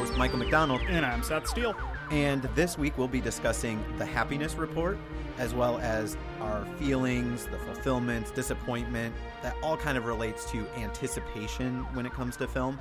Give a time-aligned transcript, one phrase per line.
[0.00, 1.74] host, Michael McDonald, And I'm Seth Steele.
[2.10, 4.98] and this week we'll be discussing the happiness report,
[5.38, 11.78] as well as our feelings, the fulfillment, disappointment, that all kind of relates to anticipation
[11.94, 12.78] when it comes to film.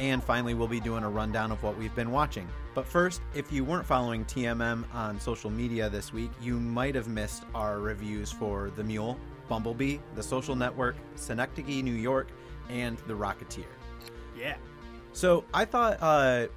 [0.00, 2.48] And finally, we'll be doing a rundown of what we've been watching.
[2.74, 7.06] But first, if you weren't following TMM on social media this week, you might have
[7.06, 9.16] missed our reviews for The Mule,
[9.48, 12.26] Bumblebee, The Social Network, Synecdoche, New York,
[12.68, 13.66] and The Rocketeer.
[14.36, 14.56] Yeah.
[15.16, 16.48] So I thought uh,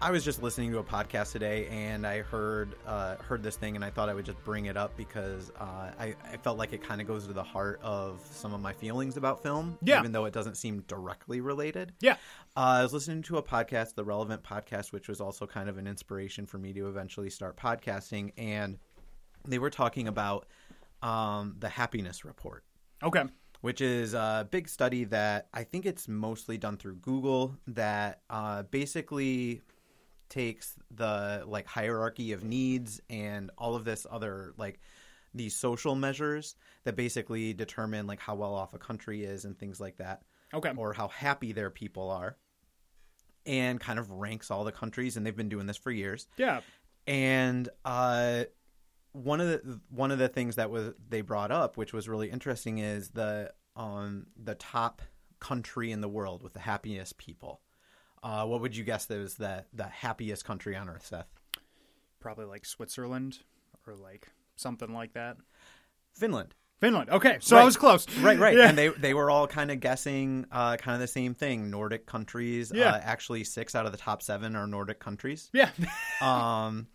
[0.00, 3.74] I was just listening to a podcast today, and I heard uh, heard this thing,
[3.74, 6.72] and I thought I would just bring it up because uh, I, I felt like
[6.72, 9.98] it kind of goes to the heart of some of my feelings about film, Yeah.
[9.98, 11.92] even though it doesn't seem directly related.
[11.98, 12.12] Yeah.
[12.56, 15.76] Uh, I was listening to a podcast, the Relevant Podcast, which was also kind of
[15.76, 18.78] an inspiration for me to eventually start podcasting, and
[19.48, 20.46] they were talking about
[21.02, 22.62] um, the Happiness Report
[23.02, 23.24] Okay.
[23.60, 28.62] Which is a big study that I think it's mostly done through Google that uh,
[28.64, 29.62] basically
[30.28, 34.80] takes the like hierarchy of needs and all of this other like
[35.34, 39.80] these social measures that basically determine like how well off a country is and things
[39.80, 40.22] like that
[40.54, 40.72] Okay.
[40.76, 42.36] or how happy their people are
[43.46, 46.60] and kind of ranks all the countries and they've been doing this for years Yeah.
[47.06, 48.44] and uh,
[49.12, 52.30] one of the one of the things that was they brought up, which was really
[52.30, 55.02] interesting, is the um, the top
[55.38, 57.60] country in the world with the happiest people.
[58.22, 61.28] Uh, what would you guess that was the the happiest country on earth, Seth?
[62.20, 63.38] Probably like Switzerland
[63.86, 65.36] or like something like that.
[66.14, 66.54] Finland.
[66.80, 67.10] Finland.
[67.10, 67.38] Okay.
[67.40, 67.62] So Right.
[67.62, 68.06] I was close.
[68.18, 68.56] Right, right.
[68.56, 68.68] Yeah.
[68.68, 71.70] And they they were all kind of guessing uh, kind of the same thing.
[71.70, 72.72] Nordic countries.
[72.74, 72.92] Yeah.
[72.92, 75.50] Uh, actually, six out of the top seven are Nordic countries.
[75.52, 75.70] yeah.
[76.20, 76.86] Um,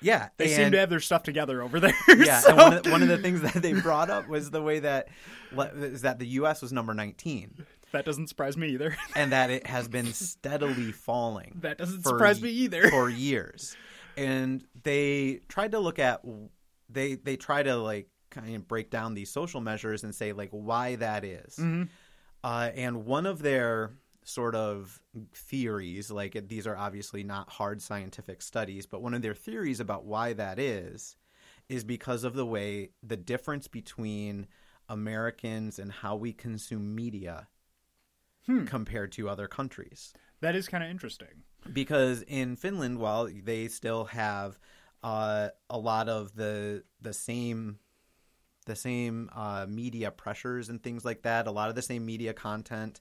[0.00, 0.28] yeah.
[0.36, 1.94] They seem to have their stuff together over there.
[2.16, 4.62] yeah, so- and one of, one of the things that they brought up was the
[4.62, 5.08] way that
[5.74, 6.60] is that the U.S.
[6.62, 8.96] was number 19, that doesn't surprise me either.
[9.16, 11.56] and that it has been steadily falling.
[11.62, 12.88] that doesn't for surprise me either.
[12.90, 13.76] for years.
[14.16, 16.22] And they tried to look at
[16.90, 20.50] they they try to like kind of break down these social measures and say like
[20.50, 21.56] why that is.
[21.56, 21.88] Mhm.
[22.44, 23.92] Uh, and one of their
[24.28, 25.00] sort of
[25.32, 30.04] theories, like these are obviously not hard scientific studies, but one of their theories about
[30.04, 31.16] why that is,
[31.68, 34.46] is because of the way the difference between
[34.88, 37.48] Americans and how we consume media
[38.46, 38.64] Hmm.
[38.64, 40.14] compared to other countries.
[40.40, 41.44] That is kind of interesting.
[41.70, 44.58] Because in Finland, while they still have
[45.02, 47.78] uh, a lot of the the same
[48.64, 52.32] the same uh, media pressures and things like that, a lot of the same media
[52.34, 53.00] content.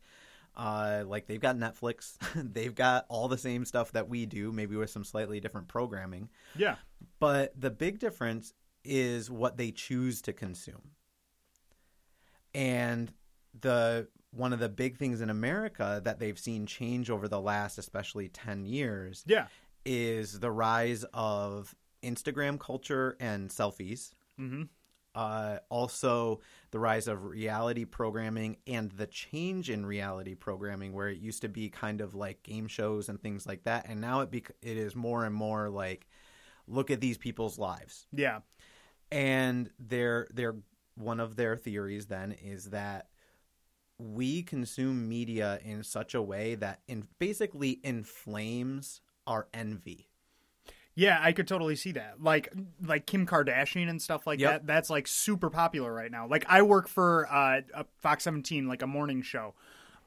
[0.58, 2.18] Uh, like they've got Netflix,
[2.54, 6.30] they've got all the same stuff that we do, maybe with some slightly different programming.
[6.56, 6.76] Yeah.
[7.20, 8.54] But the big difference
[8.84, 10.92] is what they choose to consume.
[12.56, 13.12] And
[13.60, 17.78] the one of the big things in America that they've seen change over the last
[17.78, 19.48] especially 10 years Yeah.
[19.86, 24.12] is the rise of Instagram culture and selfies.
[24.38, 24.64] hmm
[25.18, 31.18] Uh, also, the rise of reality programming and the change in reality programming, where it
[31.18, 34.30] used to be kind of like game shows and things like that, and now it
[34.30, 36.08] bec- it is more and more like,
[36.68, 38.06] look at these people's lives.
[38.14, 38.42] Yeah.
[39.12, 40.56] And their their
[40.94, 43.08] one of their theories then is that
[43.98, 50.10] we consume media in such a way that in basically inflames our envy.
[51.00, 52.24] Yeah, I could totally see that.
[52.24, 52.52] Like
[52.84, 54.52] like Kim Kardashian and stuff like Yep.
[54.52, 54.68] that.
[54.68, 56.28] That's like super popular right now.
[56.28, 59.54] Like I work for uh, a Fox 17, like a morning show.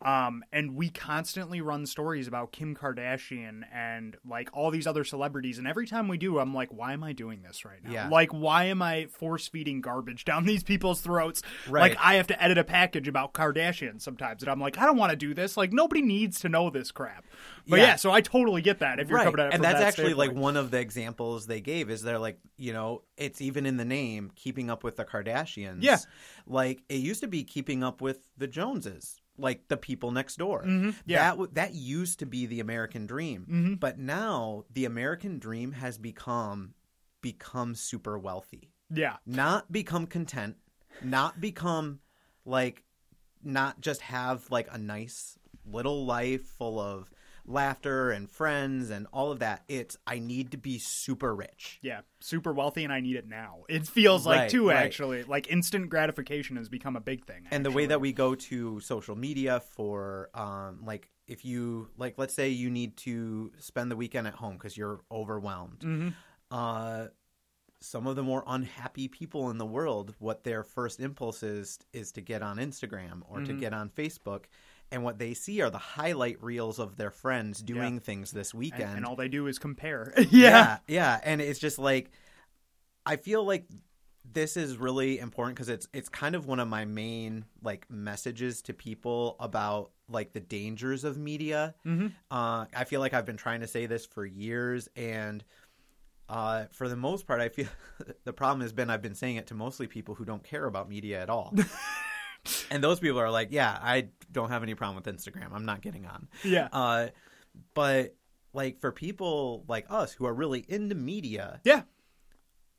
[0.02, 5.58] Um, and we constantly run stories about Kim Kardashian and like all these other celebrities.
[5.58, 7.90] And every time we do, I'm like, why am I doing this right now?
[7.92, 8.08] Yeah.
[8.08, 11.42] Like, why am I force feeding garbage down these people's throats?
[11.68, 11.90] Right.
[11.90, 14.42] Like, I have to edit a package about Kardashian sometimes.
[14.42, 15.56] And I'm like, I don't want to do this.
[15.56, 17.24] Like, nobody needs to know this crap.
[17.68, 17.86] But Yeah.
[17.86, 20.14] yeah, so I totally get that if you're coming at it and that's that actually
[20.14, 23.76] like one of the examples they gave is they're like you know it's even in
[23.76, 25.98] the name keeping up with the kardashians Yeah.
[26.46, 30.62] like it used to be keeping up with the joneses like the people next door
[30.64, 31.18] Mhm, yeah.
[31.24, 33.80] that w- that used to be the american dream Mhm.
[33.80, 36.74] but now the american dream has become
[37.22, 39.16] become super wealthy Yeah.
[39.26, 40.56] not become content
[41.02, 42.00] not become
[42.44, 42.84] like
[43.42, 47.10] not just have like a nice little life full of
[47.50, 52.00] laughter and friends and all of that it's i need to be super rich Yeah,
[52.20, 53.64] super wealthy, and I need it now.
[53.68, 54.76] It feels like Right, too right.
[54.84, 55.22] actually.
[55.24, 57.46] Like instant gratification has become a big thing.
[57.50, 62.14] and the way that we go to social media for um like if you like
[62.18, 66.14] let's say you need to spend the weekend at home because you're overwhelmed Mhm.
[66.50, 67.06] uh
[67.82, 72.12] some of the more unhappy people in the world what their first impulse is is
[72.12, 73.60] to get on instagram or to Mhm.
[73.60, 74.44] get on facebook
[74.92, 78.82] and what they see are the highlight reels of their friends doing things this weekend.
[78.82, 80.12] and, and all they do is compare.
[80.18, 80.26] yeah.
[80.30, 82.10] yeah, yeah, and it's just like
[83.06, 83.66] I feel like
[84.32, 88.62] this is really important because it's it's kind of one of my main like messages
[88.62, 91.74] to people about like the dangers of media.
[91.86, 92.08] Mm-hmm.
[92.30, 95.42] Uh, I feel like I've been trying to say this for years, and
[96.28, 97.68] uh, for the most part, I feel
[98.24, 100.88] the problem has been I've been saying it to mostly people who don't care about
[100.88, 101.54] media at all.
[102.70, 105.52] and those people are like, "Yeah, I don't have any problem with Instagram.
[105.52, 106.68] I'm not getting on." Yeah.
[106.72, 107.08] Uh,
[107.74, 108.14] but
[108.52, 111.82] like for people like us who are really into media, Yeah.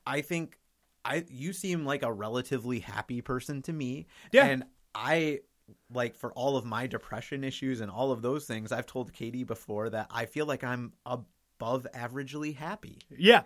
[0.06, 0.58] I think
[1.04, 4.06] I you seem like a relatively happy person to me.
[4.32, 4.46] Yeah.
[4.46, 4.64] And
[4.94, 5.40] I
[5.92, 9.44] like for all of my depression issues and all of those things, I've told Katie
[9.44, 12.98] before that I feel like I'm above averagely happy.
[13.16, 13.42] Yeah.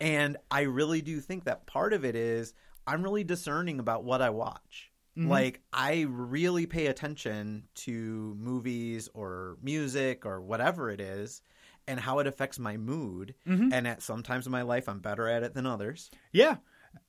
[0.00, 2.52] And I really do think that part of it is
[2.86, 4.92] I'm really discerning about what I watch.
[5.16, 5.28] Mhm.
[5.28, 11.42] Like I really pay attention to movies or music or whatever it is
[11.86, 13.34] and how it affects my mood.
[13.46, 13.72] Mhm.
[13.72, 16.10] And at some times in my life I'm better at it than others.
[16.32, 16.56] Yeah.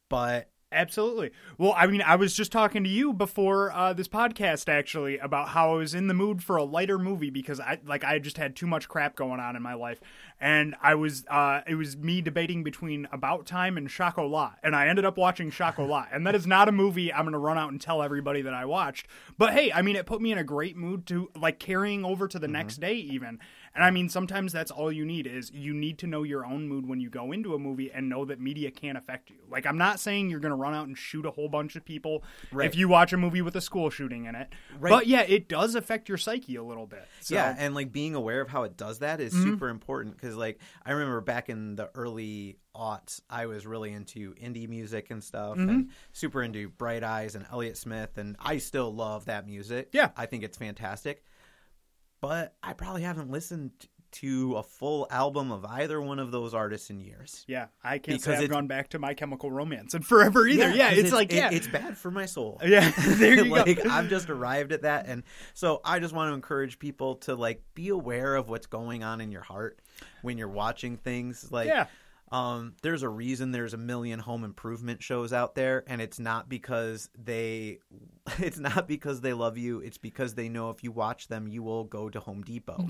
[0.09, 1.31] But Absolutely.
[1.57, 5.47] Well, I mean, I was just talking to you before uh, this podcast actually about
[5.49, 8.37] how I was in the mood for a lighter movie because I like I just
[8.37, 10.01] had too much crap going on in my life,
[10.39, 14.87] and I was uh, it was me debating between About Time and Chocolat, and I
[14.87, 17.71] ended up watching Chocolat, and that is not a movie I'm going to run out
[17.71, 19.07] and tell everybody that I watched.
[19.37, 22.27] But hey, I mean, it put me in a great mood to like carrying over
[22.27, 23.39] to the next day even.
[23.75, 26.67] And I mean, sometimes that's all you need is you need to know your own
[26.67, 29.35] mood when you go into a movie and know that media can't affect you.
[29.49, 31.83] Like, I'm not saying you're going to run out and shoot a whole bunch of
[31.83, 32.67] people Right.
[32.67, 34.47] if you watch a movie with a school shooting in it.
[34.79, 34.89] Right.
[34.89, 37.05] But yeah, it does affect your psyche a little bit.
[37.19, 39.43] So, yeah, and like being aware of how it does that is mm-hmm.
[39.43, 44.33] super important because like I remember back in the early aughts, I was really into
[44.35, 45.89] indie music and stuff, and mm-hmm.
[46.13, 49.89] super into Bright Eyes and Elliott Smith, and I still love that music.
[49.91, 50.09] Yeah.
[50.15, 51.23] I think it's fantastic,
[52.21, 53.71] but I probably haven't listened
[54.11, 57.43] to a full album of either one of those artists in years.
[57.49, 60.69] yeah, I can't Because say I've gone back to My Chemical Romance and forever either.
[60.69, 61.49] Yeah, 'cause it's, like, it- yeah.
[61.51, 62.61] it's bad for my soul.
[62.65, 63.89] yeah, there you like go.
[63.89, 65.23] I've just arrived at that, and
[65.53, 69.19] so I just want to encourage people to like be aware of what's going on
[69.19, 69.79] in your heart
[70.21, 71.51] when you're watching things.
[71.51, 71.87] Like, Yeah.
[72.31, 76.49] Um, there's a reason there's a million home improvement shows out there, and it's not
[76.49, 77.79] because they,
[78.39, 79.79] it's not because they love you.
[79.79, 82.77] It's because they know if you watch them, you will go to Home Depot.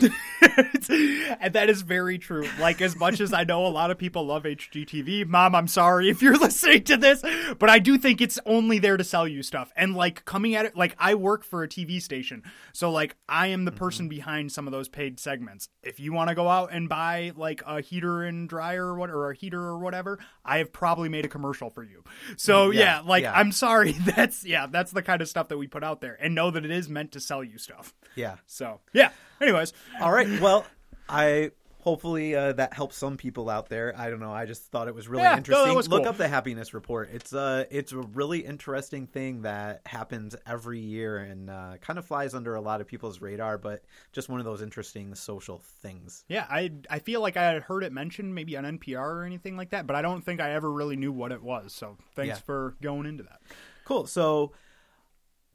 [0.89, 2.47] and that is very true.
[2.59, 6.09] Like as much as I know a lot of people love HGTV, mom, I'm sorry
[6.09, 7.21] if you're listening to this,
[7.59, 9.73] but I do think it's only there to sell you stuff.
[9.75, 12.41] And like coming at it, like I work for a TV station,
[12.71, 15.67] so like I am the person behind some of those paid segments.
[15.83, 19.09] If you want to go out and buy like a heater and dryer or what,
[19.25, 22.03] or a heater or whatever, I have probably made a commercial for you.
[22.37, 23.33] So mm, Yeah, yeah, like yeah.
[23.37, 23.91] I'm sorry.
[24.15, 26.63] That's yeah, that's the kind of stuff that we put out there, and know that
[26.65, 27.93] it is meant to sell you stuff.
[28.15, 28.35] yeah.
[28.45, 29.11] So yeah.
[29.41, 30.39] Anyways, All right.
[30.39, 30.65] Well,
[31.09, 31.51] I
[31.85, 33.93] hopefully uh, that helps some people out there.
[33.95, 34.33] I don't know.
[34.33, 35.75] I just thought it was really Yeah, no, interesting.
[35.75, 36.09] was Look cool.
[36.09, 37.09] up the happiness report.
[37.13, 42.05] It's uh it's a really interesting thing that happens every year and uh, kind of
[42.05, 46.25] flies under a lot of people's radar, but just one of those interesting social things.
[46.27, 49.55] Yeah, I I feel like I had heard it mentioned maybe on NPR or anything
[49.55, 51.71] like that, but I don't think I ever really knew what it was.
[51.71, 52.41] So thanks Yeah.
[52.45, 53.41] for going into that.
[53.85, 54.07] Cool.
[54.07, 54.51] So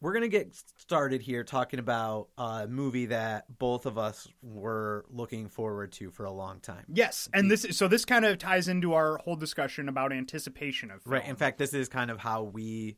[0.00, 5.48] we're gonna get started here talking about a movie that both of us were looking
[5.48, 6.84] forward to for a long time.
[6.92, 10.90] Yes, and this is, so this kind of ties into our whole discussion about anticipation
[10.90, 11.14] of film.
[11.14, 11.26] Right.
[11.26, 12.96] In fact, this is kind of how we.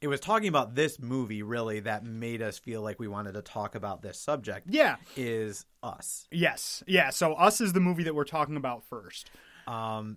[0.00, 3.42] It was talking about this movie really that made us feel like we wanted to
[3.42, 4.66] talk about this subject.
[4.70, 6.26] yeah, Is us.
[6.32, 7.10] yes, yeah.
[7.10, 9.30] So us is the movie that we're talking about first.
[9.66, 10.16] Um,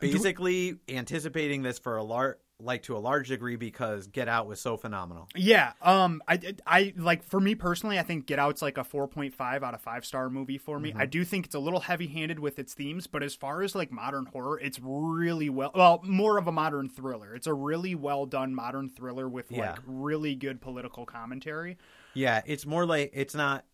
[0.00, 4.60] basically, anticipating this for a large, like to a large degree, because Get Out was
[4.60, 5.28] so phenomenal.
[5.34, 9.08] Yeah, um, I, I like for me personally, I think Get Out's like a four
[9.08, 10.90] point five out of five star movie for me.
[10.90, 11.00] Mm-hmm.
[11.00, 13.74] I do think it's a little heavy handed with its themes, but as far as
[13.74, 17.34] like modern horror, it's really well, well, more of a modern thriller.
[17.34, 19.72] It's a really well done modern thriller with Yeah.
[19.72, 21.76] like really good political commentary.
[22.14, 23.64] Yeah, it's more like it's not.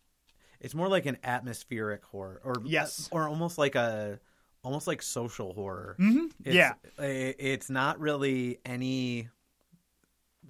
[0.59, 3.09] It's more like an atmospheric horror, or Yes.
[3.11, 4.19] or almost like a,
[4.63, 5.95] almost like social horror.
[5.99, 6.25] Mm-hmm.
[6.45, 9.27] It's, Yeah, it's not really any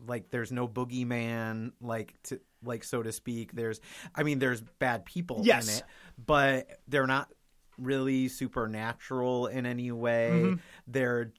[0.08, 3.82] like there's no boogeyman like to like so to speak there's
[4.16, 5.68] i mean there's bad people Yes.
[5.68, 5.84] in it
[6.26, 7.30] but they're not
[7.78, 10.56] really supernatural in any way Mm-hmm.
[10.88, 11.34] they're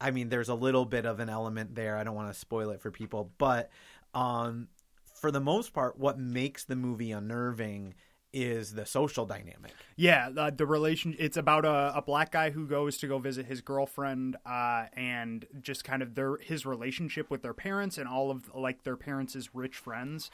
[0.00, 2.70] i mean there's a little bit of an element there i don't want to spoil
[2.70, 3.70] it for people but
[4.14, 4.68] um
[5.14, 7.94] for the most part what makes the movie unnerving
[8.32, 11.14] is the social dynamic Yeah, the, the relation.
[11.18, 15.46] It's about a, a black guy who goes to go visit his girlfriend, uh, and
[15.60, 19.50] just kind of their his relationship with their parents and all of like their parents'
[19.54, 20.30] rich friends.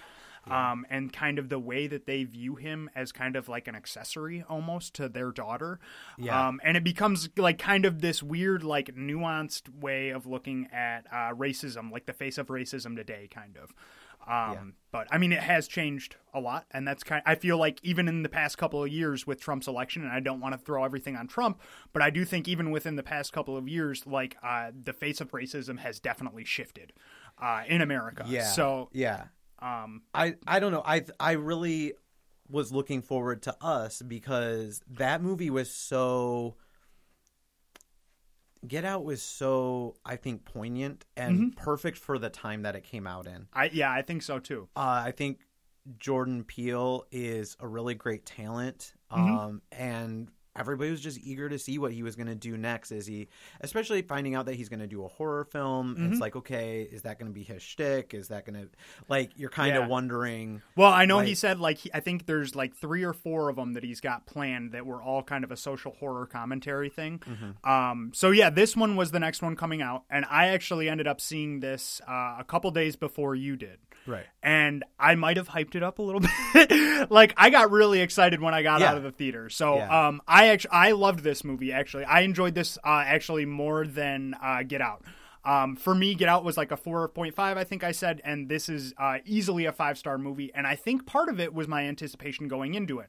[0.46, 3.74] um, and kind of the way that they view him as kind of like an
[3.74, 5.78] accessory almost to their daughter.
[6.16, 6.48] Yeah.
[6.48, 11.06] Um, and it becomes like kind of this weird, like nuanced way of looking at
[11.12, 13.74] uh, racism, like the face of racism today, kind of.
[14.26, 14.64] Um, Yeah.
[14.90, 17.22] But I mean, it has changed a lot, and that's kind.
[17.26, 20.20] I feel like even in the past couple of years with Trump's election, and I
[20.20, 21.60] don't want to throw everything on Trump,
[21.92, 25.20] but I do think even within the past couple of years, like uh, the face
[25.20, 26.94] of racism has definitely shifted
[27.40, 28.24] uh, in America.
[28.26, 28.44] Yeah.
[28.44, 29.24] So, yeah.
[29.58, 30.82] um, I I don't know.
[30.84, 31.92] I I really
[32.48, 36.56] was looking forward to us because that movie was so
[38.66, 43.06] Get Out was so I think poignant and perfect for the time that it came
[43.06, 43.46] out in.
[43.52, 44.68] I yeah, I think so too.
[44.76, 45.40] Uh, I think
[45.98, 49.34] Jordan Peele is a really great talent, Mm-hmm.
[49.38, 52.90] um, and everybody was just eager to see what he was going to do next.
[52.92, 53.28] Is he,
[53.60, 55.94] especially finding out that he's going to do a horror film?
[55.94, 56.12] Mm-hmm.
[56.12, 58.14] It's like, okay, is that going to be his shtick?
[58.14, 58.68] Is that going to,
[59.08, 59.84] like, you're kind Yeah.
[59.84, 60.62] of wondering.
[60.76, 63.56] Well, I know he said like he, I think there's like three or four of
[63.56, 67.18] them that he's got planned that were all kind of a social horror commentary thing.
[67.20, 67.68] Mm-hmm.
[67.70, 71.06] Um, so yeah, this one was the next one coming out, and I actually ended
[71.06, 73.78] up seeing this uh, a couple days before you did.
[74.08, 74.26] Right.
[74.42, 76.22] And I might have hyped it up a little
[76.54, 77.10] bit.
[77.10, 78.90] like I got really excited when I got Yeah.
[78.90, 79.50] out of the theater.
[79.50, 80.08] So Yeah.
[80.08, 81.72] um, I actually I loved this movie.
[81.72, 85.04] Actually, I enjoyed this uh, actually more than uh, Get Out.
[85.44, 88.68] Um, for me, Get Out was like a 4.5, I think I said, and this
[88.68, 90.52] is uh, easily a five star movie.
[90.54, 93.08] And I think part of it was my anticipation going into it.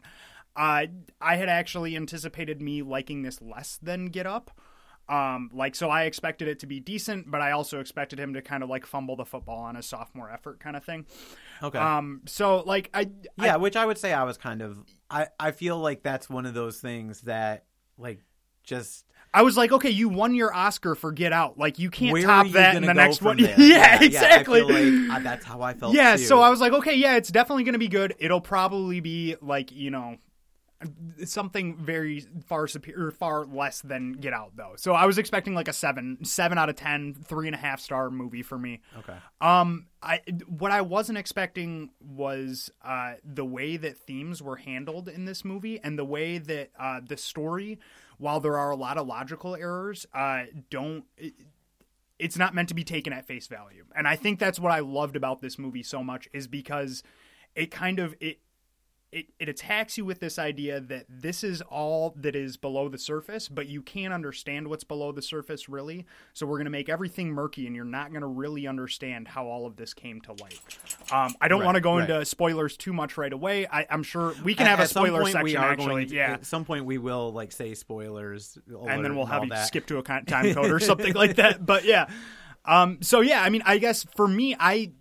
[0.56, 0.86] Uh,
[1.22, 4.52] I had actually anticipated me liking this less than Get Out.
[5.10, 8.42] Um, like so, I expected it to be decent, but I also expected him to
[8.42, 11.06] kind of like fumble the football on his sophomore effort, kind of thing.
[11.64, 11.80] Okay.
[11.80, 14.78] Um, so like I, I yeah, which I would say I was kind of.
[15.10, 17.66] I I feel like that's one of those things that
[17.98, 18.22] like
[18.64, 21.58] just I was like, okay, you won your Oscar for Get Out.
[21.58, 23.38] Like you can't where top you that in the next one.
[23.42, 23.60] there?
[23.60, 24.62] yeah, exactly.
[24.62, 25.94] I feel like uh, that's how I felt.
[25.94, 26.24] yeah, too.
[26.24, 28.16] so I was like, okay, yeah, it's definitely going to be good.
[28.18, 30.18] It'll probably be like you know
[31.26, 34.74] something very far superior, far less than Get Out though.
[34.78, 37.82] So I was expecting like a seven, seven out of ten, three and a half
[37.82, 38.82] star movie for me.
[38.98, 39.18] okay.
[39.42, 45.26] Um, I what I wasn't expecting was uh, the way that themes were handled in
[45.26, 47.80] this movie, and the way that uh, the story,
[48.18, 51.04] while there are a lot of logical errors, uh, don't.
[51.18, 51.34] It,
[52.18, 54.80] it's not meant to be taken at face value, and I think that's what I
[54.80, 57.04] loved about this movie so much is because
[57.56, 58.40] it kind of it.
[59.12, 63.00] It, it attacks you with this idea that this is all that is below the
[63.00, 66.06] surface, but you can't understand what's below the surface really.
[66.34, 69.48] So we're going to make everything murky, and you're not going to really understand how
[69.48, 70.60] all of this came to light.
[71.12, 72.08] Um, I don't Right, want to go right.
[72.08, 73.66] into spoilers too much right away.
[73.66, 75.86] I, I'm sure we can have a at some spoiler section are actually.
[75.88, 79.44] going to- yeah, At some point we will like say spoilers, and then we'll have
[79.44, 79.66] you that.
[79.66, 81.66] skip to a time code or something like that.
[81.66, 82.12] But yeah,
[82.64, 84.92] um, so yeah, I mean, I guess for me, I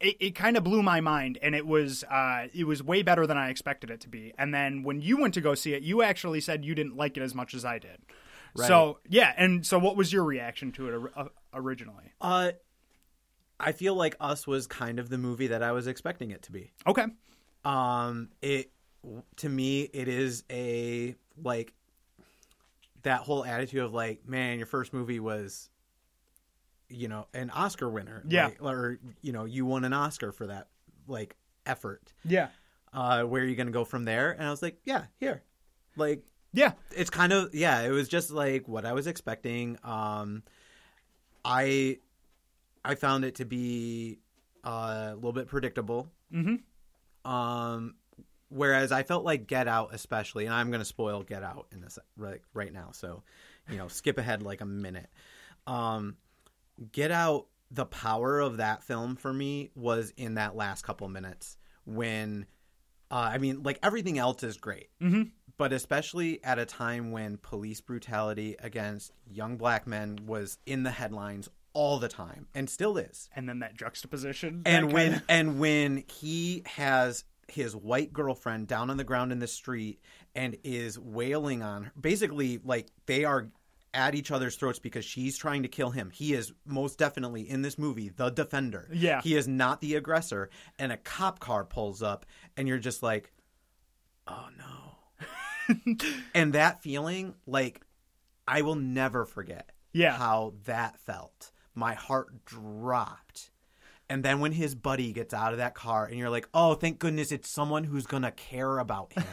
[0.00, 3.26] it, it kind of blew my mind, and it was uh, it was way better
[3.26, 4.32] than I expected it to be.
[4.38, 7.16] And then when you went to go see it, you actually said you didn't like
[7.16, 7.98] it as much as I did.
[8.56, 12.12] So yeah, and so what was your reaction to it or- uh, originally?
[12.20, 12.52] Uh,
[13.60, 16.52] I feel like Us was kind of the movie that I was expecting it to
[16.52, 16.72] be.
[16.86, 17.06] Okay,
[17.64, 18.70] Um, it
[19.36, 21.72] to me it is a like
[23.02, 25.70] that whole attitude of like, man, your first movie was,
[26.88, 28.46] you know, an Oscar winner, Yeah.
[28.46, 30.68] like, or you know, you won an Oscar for that
[31.06, 32.12] like effort.
[32.24, 32.48] yeah,
[32.92, 34.32] Uh, where are you gonna go from there?
[34.32, 35.42] And I was like, yeah, here,
[35.96, 40.42] like yeah, it's kind of yeah it was just like what i was expecting um
[41.44, 41.98] i
[42.84, 44.18] i found it to be
[44.64, 47.30] uh, a little bit predictable mm-hmm.
[47.30, 47.94] um
[48.48, 51.80] whereas i felt like get out especially and i'm going to spoil get out in
[51.80, 53.22] this right, right now so
[53.70, 55.10] you know skip ahead like a minute
[55.66, 56.16] um
[56.92, 61.56] get out the power of that film for me was in that last couple minutes
[61.84, 62.46] when
[63.10, 65.22] uh, i mean like everything else is great Mm-hmm.
[65.58, 70.90] but especially at a time when police brutality against young black men was in the
[70.90, 73.28] headlines all the time and still is.
[73.36, 78.66] and then that juxtaposition, And that when kinda- and when he has his white girlfriend
[78.68, 80.00] down on the ground in the street
[80.34, 83.48] and is wailing on her, basically like they are
[83.94, 86.10] at each other's throats because she's trying to kill him.
[86.10, 88.88] He is most definitely in this movie the defender.
[88.92, 89.20] Yeah.
[89.22, 92.26] He is not the aggressor and a cop car pulls up
[92.56, 93.32] and you're just like
[94.26, 95.94] oh no.
[96.34, 97.82] and that feeling, like,
[98.46, 100.16] I will never forget Yeah.
[100.16, 101.52] how that felt.
[101.74, 103.50] My heart dropped.
[104.10, 106.98] And then when his buddy gets out of that car, and you're like, "Oh, thank
[106.98, 109.24] goodness, it's someone who's gonna care about him."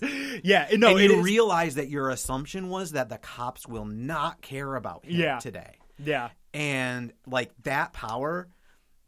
[0.42, 3.84] yeah, no, and it you is- realize that your assumption was that the cops will
[3.84, 5.38] not care about him Yeah.
[5.38, 6.30] today, yeah.
[6.52, 8.48] and like that power,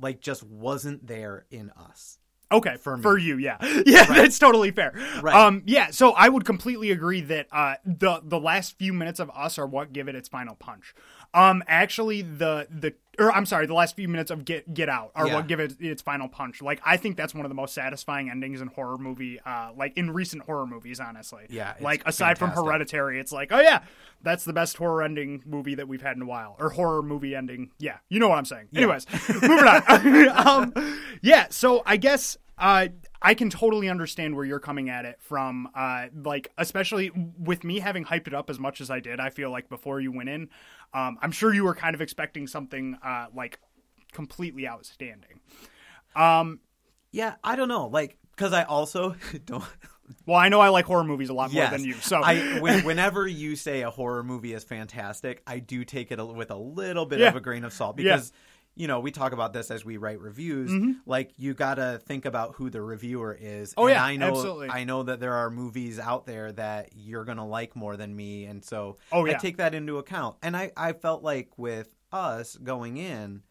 [0.01, 2.19] like just wasn't there in us.
[2.51, 4.93] Okay, For for, you, yeah, yeah, that's totally fair.
[5.21, 5.35] Right.
[5.35, 9.31] Um, yeah, so I would completely agree that uh, the the last few minutes of
[9.35, 10.95] Us are what give it its final punch.
[11.35, 15.11] Um, actually, the the or I'm sorry, the last few minutes of Get Get Out
[15.15, 15.35] are Yeah.
[15.35, 16.63] what give it its final punch.
[16.63, 19.97] Like I think that's one of the most satisfying endings in horror movie, uh, like
[19.97, 21.47] in recent horror movies, honestly.
[21.51, 22.49] Yeah, like aside from.
[22.51, 23.83] Hereditary, it's like, oh yeah,
[24.23, 27.35] that's the best horror ending movie that we've had in a while, or horror movie
[27.35, 27.71] ending.
[27.79, 28.69] Yeah, you know what I'm saying.
[28.75, 30.47] Anyways, moving on.
[30.75, 32.89] um, yeah, so I guess uh,
[33.21, 35.69] I can totally understand where you're coming at it from.
[35.75, 39.31] Uh, like, especially with me having hyped it up as much as I did, I
[39.31, 40.49] feel like before you went in,
[40.95, 43.59] um, I'm sure you were kind of expecting something uh, like
[44.13, 45.41] completely outstanding.
[46.15, 46.61] Um,
[47.11, 47.87] Yeah, I don't know.
[47.89, 49.65] Like, because I also don't.
[50.25, 51.73] Well, I know I like horror movies a lot more Yes.
[51.73, 55.85] than you, so I, when, whenever you say a horror movie is fantastic, I do
[55.85, 57.29] take it with a little bit Yeah.
[57.29, 58.17] of a grain of salt Yeah.
[58.79, 60.71] You know, we talk about this as we write reviews.
[61.05, 63.71] Like, you gotta think about who the reviewer is.
[63.71, 63.81] Mm-hmm.
[63.81, 64.69] Oh, and yeah, I know, absolutely.
[64.71, 68.45] I know that there are movies out there that you're gonna like more than me,
[68.45, 70.37] and so Oh, I take that into account.
[70.43, 73.43] And I, I felt like with us going in,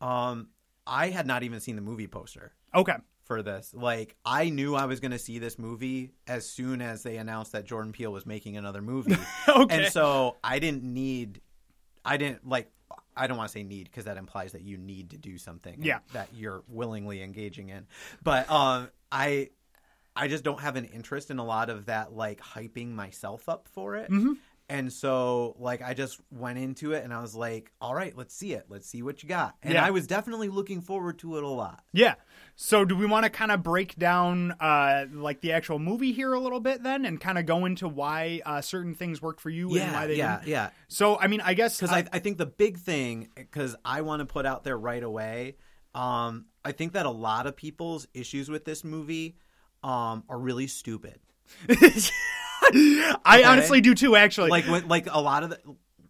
[0.00, 0.48] um,
[0.86, 2.96] I had not even seen the movie poster okay.
[3.24, 3.72] for this.
[3.74, 7.52] Like I knew I was going to see this movie as soon as they announced
[7.52, 9.16] that Jordan Peele was making another movie.
[9.48, 9.84] Okay.
[9.84, 11.40] And so I didn't need
[12.04, 12.70] I didn't like
[13.16, 15.82] I don't want to say need because that implies that you need to do something
[15.82, 15.98] Yeah.
[16.12, 17.86] that you're willingly engaging in.
[18.22, 19.50] But um I
[20.14, 23.68] I just don't have an interest in a lot of that like hyping myself up
[23.72, 24.10] for it.
[24.10, 24.32] Mm-hmm.
[24.72, 28.34] And so like I just went into it and I was like, all right, let's
[28.34, 28.64] see it.
[28.70, 29.54] Let's see what you got.
[29.62, 29.84] And Yeah.
[29.84, 31.84] I was definitely looking forward to it a lot.
[31.92, 32.14] Yeah.
[32.56, 36.32] So do we want to kind of break down uh, like the actual movie here
[36.32, 39.50] a little bit then, and kind of go into why uh, certain things worked for
[39.50, 40.48] you and why they yeah, didn't?
[40.48, 40.70] yeah.
[40.88, 44.00] So I mean, I guess because uh, I, I think the big thing because I
[44.00, 45.56] want to put out there right away.
[45.94, 49.36] Um, I think that a lot of people's issues with this movie
[49.82, 51.18] um, are really stupid.
[52.74, 53.44] I Okay.
[53.44, 54.16] honestly do too.
[54.16, 55.58] Actually, Like when like a lot of the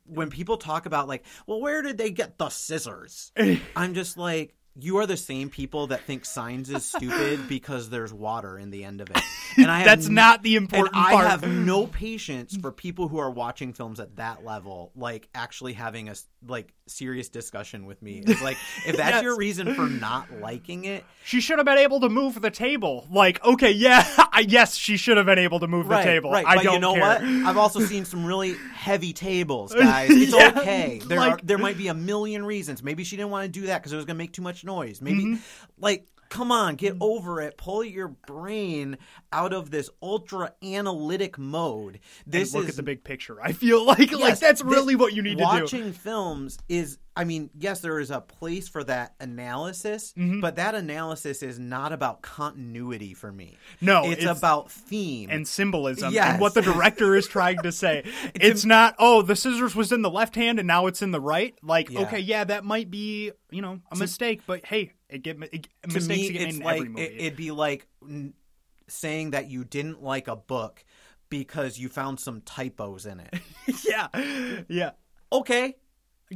[0.07, 3.33] when people talk about like, well, where did they get the scissors?
[3.77, 4.55] I'm just like.
[4.79, 8.85] You are the same people that think signs is stupid because there's water in the
[8.85, 9.21] end of it,
[9.59, 11.27] and I that's n- not the important I part.
[11.27, 15.75] I have no patience for people who are watching films at that level, like actually
[15.75, 16.15] having a
[16.47, 18.23] like serious discussion with me.
[18.27, 18.57] It's like
[18.87, 19.23] if that's Yes.
[19.23, 23.07] your reason for not liking it, She should have been able to move the table.
[23.13, 26.05] Like, okay, yeah, I, yes, she should have been able to move right?
[26.05, 26.31] the table.
[26.33, 27.03] Right, I but don't you know care.
[27.03, 27.23] what?
[27.23, 30.11] I've also seen some really heavy tables, guys.
[30.11, 31.01] It's Yeah, okay.
[31.05, 32.83] There are, there might be a million reasons.
[32.83, 34.62] Maybe she didn't want to do that because it was going to make too much
[34.64, 35.01] noise.
[35.01, 35.42] Maybe Mm-hmm.
[35.79, 36.07] like.
[36.33, 37.59] Come on, get over it.
[37.59, 38.97] Pull your brain
[39.33, 42.01] out of this ultra analytic mode.
[42.27, 43.40] This And look is at the big picture.
[43.42, 45.45] I feel like like Yes, that's this- really what you need to do.
[45.45, 50.40] watching films is i mean yes there is a place for that analysis Mm-hmm.
[50.40, 55.47] but that analysis is not about continuity for me No, it's, it's- about theme and
[55.47, 56.33] symbolism Yes.
[56.33, 58.05] and what the director is trying to say.
[58.35, 61.21] it's not, oh, the scissors was in the left hand and now it's in the
[61.21, 61.55] right.
[61.62, 62.01] Like, Yeah.
[62.03, 65.94] okay, yeah, that might be, you know, a mistake, but hey, it get it, to
[65.94, 67.03] mistakes me get made it's in like every movie.
[67.03, 67.87] it, it'd be like
[68.88, 70.85] saying that you didn't like a book
[71.29, 73.35] because you found some typos in it
[73.88, 74.09] yeah,
[74.68, 74.90] yeah.
[75.31, 75.77] okay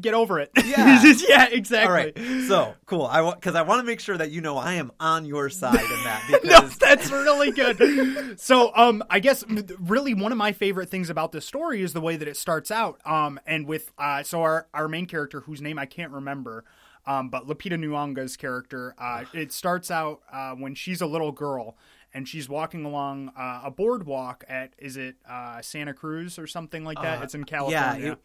[0.00, 0.50] Get over it.
[0.62, 1.02] Yeah.
[1.28, 1.86] yeah, exactly.
[1.86, 4.56] all right so cool i want because i want to make sure that you know
[4.58, 8.38] i am on your side in that because no, that's really good.
[8.38, 9.44] so, um, I guess
[9.80, 12.70] really one of my favorite things about this story is the way that it starts
[12.70, 13.00] out.
[13.06, 16.64] Um, and with uh, so our our main character, whose name I can't remember,
[17.06, 21.76] um, but Lupita Nyong'o's character, uh, it starts out uh, when she's a little girl.
[22.14, 26.82] And she's walking along uh, a boardwalk at is it uh, Santa Cruz or something
[26.82, 27.22] like that?
[27.22, 28.06] it's in California.
[28.06, 28.18] yeah it,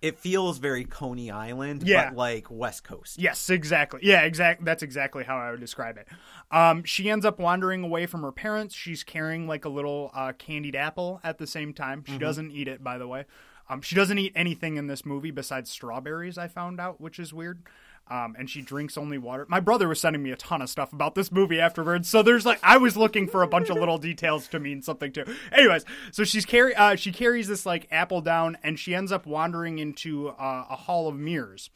[0.00, 2.10] it feels very coney island Yeah.
[2.10, 3.98] but like west coast Yes, exactly.
[4.04, 4.64] Yeah, exact.
[4.64, 6.06] That's exactly how I would describe it.
[6.52, 8.76] Um, she ends up wandering away from her parents.
[8.76, 12.04] She's carrying like a little uh, candied apple at the same time.
[12.06, 13.24] She doesn't eat it, by the way.
[13.68, 16.38] Um, she doesn't eat anything in this movie besides strawberries.
[16.38, 17.62] I found out, which is weird.
[18.08, 19.46] Um, and she drinks only water.
[19.48, 22.44] My brother was sending me a ton of stuff about this movie afterwards, so there's
[22.44, 25.24] like I was looking for a bunch of little details to mean something too.
[25.52, 29.24] Anyways, so she's carry uh, she carries this like apple down, and she ends up
[29.24, 31.70] wandering into uh, a hall of mirrors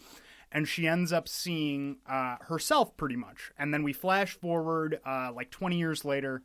[0.52, 3.50] and she ends up seeing uh, herself pretty much.
[3.58, 6.42] And then we flash forward uh, like 20 years later.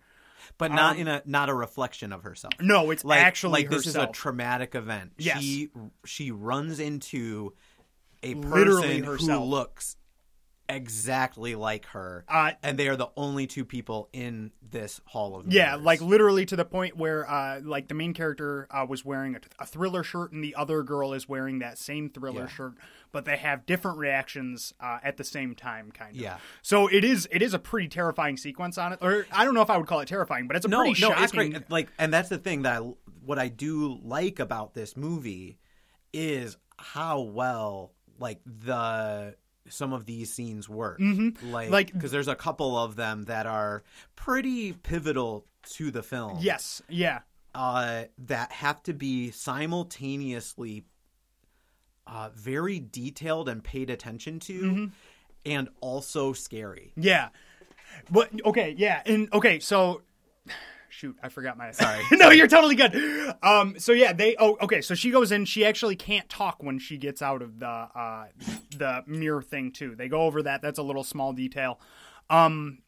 [0.58, 3.86] but not in a not a reflection of herself No, it's like actually like this
[3.86, 5.40] is a traumatic event Yes.
[5.40, 5.70] she
[6.04, 7.54] she runs into
[8.24, 9.96] a person who looks
[10.70, 15.52] exactly like her, Uh, and they are the only two people in this hall of
[15.52, 19.36] Yeah, like literally to the point where, uh, like the main character uh, was wearing
[19.36, 22.48] a, a thriller shirt, and the other girl is wearing that same thriller Yeah.
[22.48, 22.74] shirt,
[23.12, 26.22] but they have different reactions uh, at the same time, kind of.
[26.22, 26.38] Yeah.
[26.62, 29.62] So it is it is a pretty terrifying sequence on it, or I don't know
[29.64, 31.24] if I would call it terrifying, but it's a no, pretty no, shocking.
[31.24, 31.70] it's great.
[31.70, 32.92] Like, and that's the thing that I,
[33.26, 35.58] what I do like about this movie
[36.14, 39.36] is how well like the
[39.68, 41.00] some of these scenes work.
[41.00, 41.52] Mm-hmm.
[41.52, 43.84] Like, Like- because there's a couple of them that are
[44.16, 46.38] pretty pivotal to the film.
[46.42, 47.20] Yes, yeah,
[47.54, 50.84] uh, that have to be simultaneously
[52.08, 54.86] uh, very detailed and paid attention to, Mm-hmm.
[55.46, 56.94] and also scary.
[56.96, 57.30] yeah.
[58.10, 60.02] But okay, yeah, and okay, so
[60.92, 61.72] shoot, I forgot my.
[61.72, 62.04] Sorry.
[62.12, 62.96] no, you're totally good.
[63.42, 64.36] Um, so yeah, they.
[64.38, 64.82] Oh, okay.
[64.82, 65.46] So she goes in.
[65.46, 68.26] She actually can't talk when she gets out of the uh,
[68.78, 69.96] the mirror thing too.
[69.96, 70.62] They go over that.
[70.62, 71.80] That's a little small detail.
[72.30, 72.80] Um,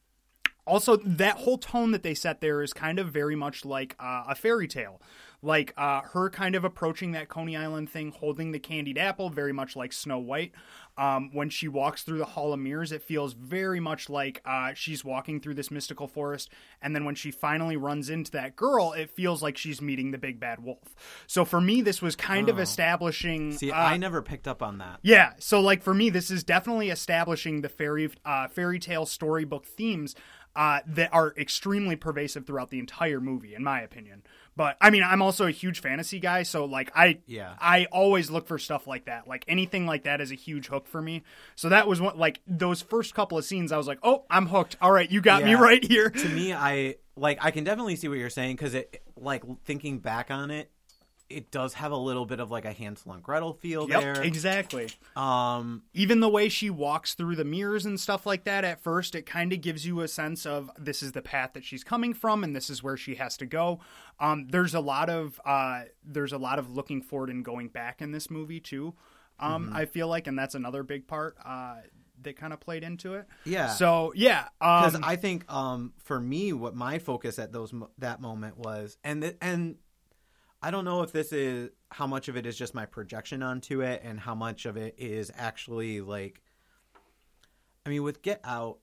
[0.66, 4.24] also, that whole tone that they set there is kind of very much like uh,
[4.30, 5.02] a fairy tale.
[5.46, 9.52] Like uh, her kind of approaching that Coney Island thing, holding the candied apple, very
[9.52, 10.54] much like Snow White.
[10.98, 14.74] Um, when she walks through the Hall of Mirrors, it feels very much like uh,
[14.74, 16.50] she's walking through this mystical forest.
[16.82, 20.18] And then when she finally runs into that girl, it feels like she's meeting the
[20.18, 20.96] big bad wolf.
[21.28, 22.62] So for me, this was kind of Oh.
[22.62, 23.52] establishing.
[23.54, 25.00] See, uh, I never picked up on that.
[25.02, 29.66] yeah, so like for me, this is definitely establishing the fairy uh, fairy tale storybook
[29.66, 30.16] themes
[30.56, 34.22] uh, that are extremely pervasive throughout the entire movie, in my opinion.
[34.56, 37.56] But I mean, I'm also a huge fantasy guy, so like I Yeah.
[37.60, 39.28] I always look for stuff like that.
[39.28, 41.24] Like anything like that is a huge hook for me.
[41.56, 44.48] So that was what like those first couple of scenes, I was like, oh, I'm
[44.48, 44.78] hooked.
[44.82, 46.10] All right, you got me right here.
[46.10, 50.00] to me, I like I can definitely see what you're saying because it like thinking
[50.00, 50.70] back on it,
[51.34, 54.22] it does have a little bit of like a Hansel and Gretel feel Yep, there.
[54.24, 54.90] exactly.
[55.16, 59.16] Um, even the way she walks through the mirrors and stuff like that at first
[59.16, 62.14] it kind of gives you a sense of this is the path that she's coming
[62.14, 63.80] from and this is where she has to go
[64.20, 68.02] um, there's a lot of uh, there's a lot of looking forward and going back
[68.02, 68.94] in this movie too
[69.40, 69.76] um, Mm-hmm.
[69.76, 71.76] i feel like and that's another big part uh,
[72.22, 73.68] that kind of played into it Yeah.
[73.68, 78.22] so yeah because um, I think um for me, what my focus at those that
[78.22, 79.76] moment was, and and
[80.64, 83.82] I don't know if this is how much of it is just my projection onto
[83.82, 86.42] it, and how much of it is actually like.
[87.86, 88.78] I mean, with Get Out,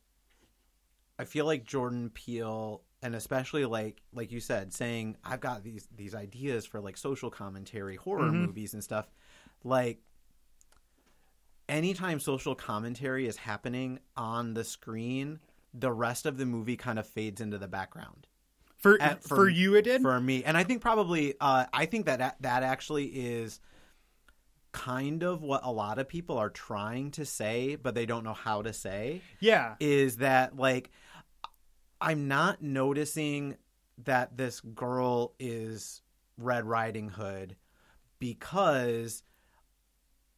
[1.19, 5.89] I feel like Jordan Peele, and especially like like you said, saying I've got these
[5.97, 8.47] these ideas for like social commentary, horror Mhm.
[8.47, 9.11] movies, and stuff.
[9.65, 10.03] Like
[11.67, 15.41] anytime social commentary is happening on the screen,
[15.73, 18.27] the rest of the movie kind of fades into the background
[18.81, 20.43] for, at- for for- you it did for me.
[20.45, 23.61] And I think probably, uh, I think that that actually is
[24.73, 28.33] kind of what a lot of people are trying to say, but they don't know
[28.35, 29.21] how to say.
[29.41, 30.91] yeah Is that like
[32.01, 33.57] I'm not noticing
[34.05, 36.03] that this girl is
[36.39, 37.57] Red Riding Hood
[38.19, 39.23] because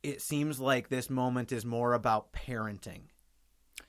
[0.03, 3.03] it seems like this moment is more about parenting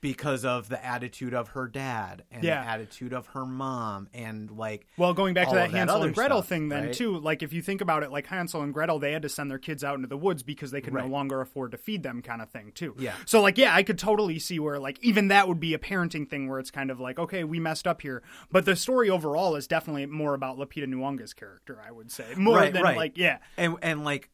[0.04, 2.62] because of the attitude of her dad and Yeah.
[2.62, 6.04] the attitude of her mom and like Well, going back to that of that Hansel
[6.04, 6.94] and Gretel stuff, thing, then right?
[6.94, 7.18] too.
[7.18, 9.58] Like if you think about it, like Hansel and Gretel, they had to send their
[9.58, 12.42] kids out into the woods because they could no longer afford to feed them, kind
[12.42, 12.94] of thing too.
[13.00, 13.16] Yeah.
[13.26, 16.30] So like, yeah, I could totally see where like even that would be a parenting
[16.30, 19.56] thing where it's kind of like, okay, we messed up here, but the story overall
[19.56, 21.82] is definitely more about Lupita Nyong'o's character.
[21.82, 22.98] I would say more Right, than right.
[22.98, 24.30] like, yeah, and and like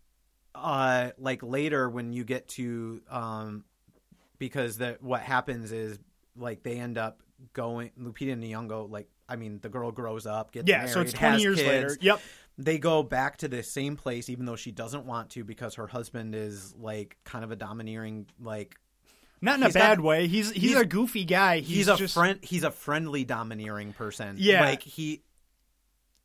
[0.56, 3.64] uh like later when you get to um
[4.40, 6.00] because that what happens is
[6.36, 7.22] like they end up
[7.54, 10.80] going Lupita Nyong'o like I mean the girl grows up gets yeah.
[10.80, 11.68] married so it's twenty years kids.
[11.68, 11.98] later.
[12.02, 12.22] Yep.
[12.58, 15.88] they go back to the same place even though she doesn't want to because her
[15.88, 18.76] husband is like kind of a domineering like
[19.42, 20.28] Not in a He's not- bad way.
[20.28, 21.60] He's, he's he's- a goofy guy.
[21.60, 24.62] he's, He's, a just, friend he's a friendly domineering person Yeah.
[24.66, 25.22] like he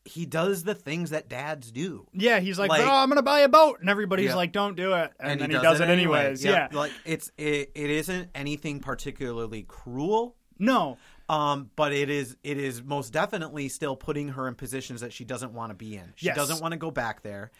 [0.06, 3.40] he does the things that dads do Yeah, he's like, Like- oh, I'm gonna buy
[3.40, 4.34] a boat, and everybody's Yeah.
[4.36, 6.44] like, don't do it, and, then he does, does, it anyways.
[6.44, 6.72] Yep.
[6.72, 6.78] Yeah.
[6.78, 10.98] like it's it, it isn't anything particularly cruel No.
[11.30, 15.24] um but it is it is most definitely still putting her in positions that she
[15.24, 16.36] doesn't want to be in she Yes.
[16.36, 17.50] doesn't want to go back there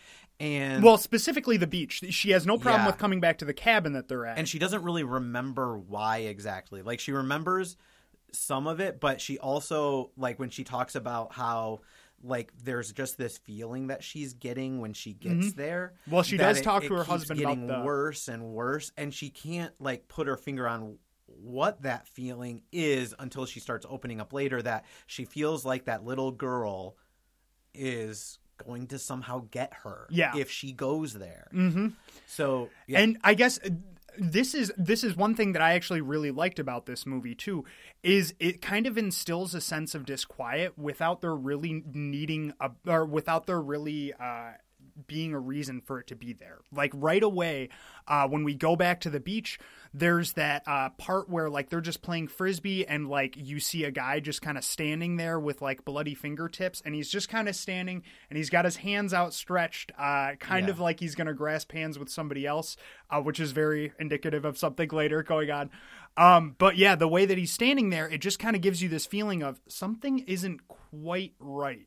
[0.40, 2.02] and Well, specifically the beach.
[2.10, 2.86] She has no problem Yeah.
[2.88, 4.36] with coming back to the cabin that they're at.
[4.36, 7.76] and she doesn't really remember why exactly like she remembers
[8.32, 11.80] some of it but she also like when she talks about how
[12.24, 16.14] like there's just this feeling that she's getting when she gets there Mm-hmm.
[16.14, 18.90] Well, she does it- talk it to her husband about getting the- worse and worse
[18.96, 23.84] and she can't like put her finger on what that feeling is until she starts
[23.88, 26.96] opening up later that she feels like that little girl
[27.74, 30.36] is going to somehow get her Yeah.
[30.36, 31.88] if she goes there hmm
[32.26, 33.58] so yeah And I guess
[34.18, 37.64] this is this is one thing that I actually really liked about this movie too
[38.02, 43.04] is it kind of instills a sense of disquiet without there really needing a or
[43.04, 44.52] without there really uh
[45.06, 46.58] being a reason for it to be there.
[46.72, 47.68] Like right away,
[48.06, 49.58] uh, when we go back to the beach,
[49.96, 53.92] there's that uh, part where like they're just playing frisbee and like you see a
[53.92, 57.54] guy just kind of standing there with like bloody fingertips and he's just kind of
[57.54, 60.72] standing and he's got his hands outstretched, uh, kind Yeah.
[60.72, 62.76] of like he's gonna grasp hands with somebody else,
[63.08, 65.70] uh, which is very indicative of something later going on.
[66.16, 68.88] Um, but yeah, the way that he's standing there, it just kind of gives you
[68.88, 71.86] this feeling of something isn't quite right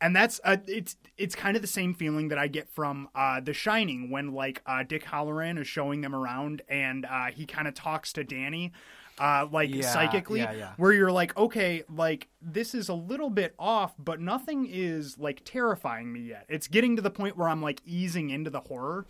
[0.00, 3.40] and that's uh, it's it's kind of the same feeling that I get from uh,
[3.40, 7.66] The Shining when like uh, Dick Hallorann is showing them around and uh, he kind
[7.68, 8.72] of talks to Danny.
[9.20, 10.72] Uh, like Yeah, psychically, yeah, yeah.
[10.76, 15.42] where you're like, okay, like this is a little bit off, but nothing is like
[15.44, 16.44] terrifying me yet.
[16.48, 19.06] It's getting to the point where I'm like easing into the horror,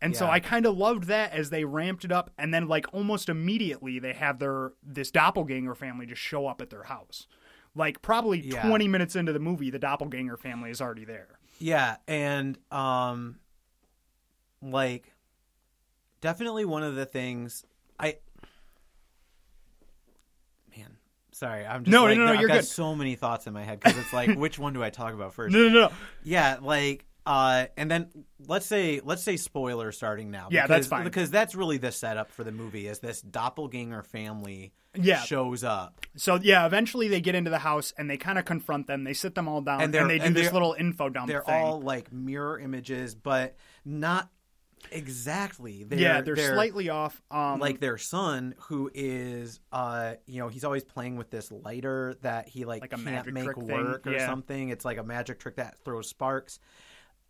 [0.00, 2.86] and so I kind of loved that as they ramped it up, and then like
[2.94, 7.26] almost immediately they have their this doppelganger family just show up at their house.
[7.74, 8.66] Like probably Yeah.
[8.68, 11.38] 20 minutes into the movie, the doppelganger family is already there.
[11.58, 13.38] Yeah, and um
[14.60, 15.12] like
[16.20, 17.64] definitely one of the things
[17.98, 18.16] I
[20.76, 20.96] man,
[21.32, 22.64] sorry, I'm just No, no, like no, no, I've you're got good.
[22.66, 25.34] so many thoughts in my head cuz it's like which one do I talk about
[25.34, 25.52] first?
[25.54, 25.92] No, no, no.
[26.22, 28.08] Yeah, like uh and then
[28.48, 31.04] let's say let's say spoiler starting now Yeah, because, that's fine.
[31.04, 35.20] because that's really the setup for the movie is this doppelganger family Yeah.
[35.22, 38.86] shows up So yeah, eventually they get into the house and they kind of confront
[38.88, 39.04] them.
[39.04, 41.42] They sit them all down And and, they're- do and this little info dump they're
[41.42, 41.54] thing.
[41.54, 44.28] all like mirror images but not
[44.90, 47.22] exactly they're, yeah, they're, slightly off.
[47.30, 52.14] Um, like their son who is uh you know he's always playing with this lighter
[52.22, 54.26] that he like, Like can't make trick thing, work or yeah.
[54.26, 56.58] something it's like a magic trick that throws sparks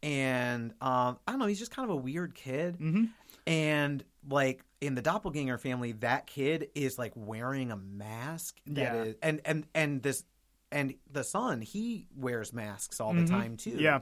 [0.03, 3.11] and um i don't know he's just kind of a weird kid Mhm.
[3.47, 9.03] and like in the doppelganger family that kid is like wearing a mask that Yeah.
[9.05, 10.25] is and and and this
[10.71, 13.29] and the son he wears masks all the Mhm.
[13.31, 14.01] time too Yeah.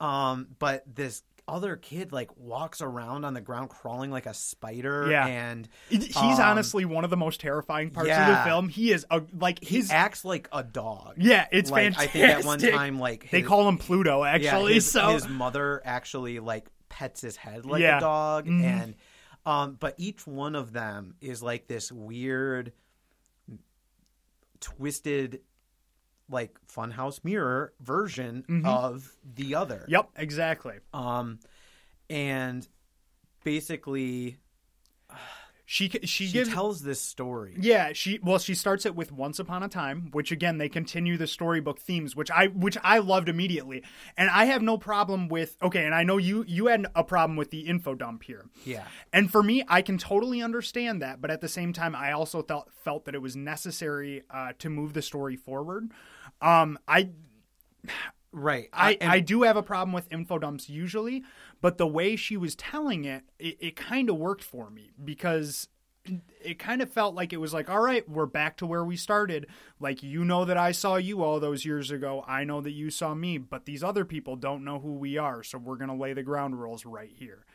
[0.00, 5.10] um but this other kid like walks around on the ground crawling like a spider
[5.10, 5.26] Yeah.
[5.26, 8.68] and he's um, honestly one of the most terrifying parts of the film.
[8.68, 12.08] He is a, like he his acts like a dog yeah, it's like, fantastic.
[12.10, 14.74] i think at one time like they call him Pluto yeah, actually.
[14.74, 17.98] his, so his mother actually like pets his head like Yeah.
[17.98, 18.62] a dog Mhm.
[18.64, 18.94] and
[19.44, 22.72] um but each one of them is like this weird
[24.60, 25.40] twisted
[26.32, 28.66] like funhouse mirror version Mhm.
[28.66, 30.76] of the other yep, exactly.
[30.94, 31.38] um
[32.10, 32.66] and
[33.44, 34.38] basically
[35.64, 39.38] She she, she gives tells this story Yeah, she well she starts it with Once
[39.38, 43.28] Upon a Time, which again they continue the storybook themes, which I which I loved
[43.30, 43.82] immediately.
[44.16, 47.36] And I have no problem with okay, and I know you you had a problem
[47.36, 48.44] with the info dump here.
[48.66, 52.12] yeah And for me, I can totally understand that, but at the same time, I
[52.12, 55.90] also felt felt that it was necessary uh, to move the story forward.
[56.42, 57.10] Um, I
[58.32, 61.22] right I, and- I do have a problem with info dumps usually,
[61.60, 65.68] but the way she was telling it, it, it kind of worked for me because
[66.40, 68.96] it kind of felt like it was like, all right, we're back to where we
[68.96, 69.46] started.
[69.78, 72.24] Like, you know that I saw you all those years ago.
[72.26, 75.44] I know that you saw me, but these other people don't know who we are.
[75.44, 77.46] So we're going to lay the ground rules right here.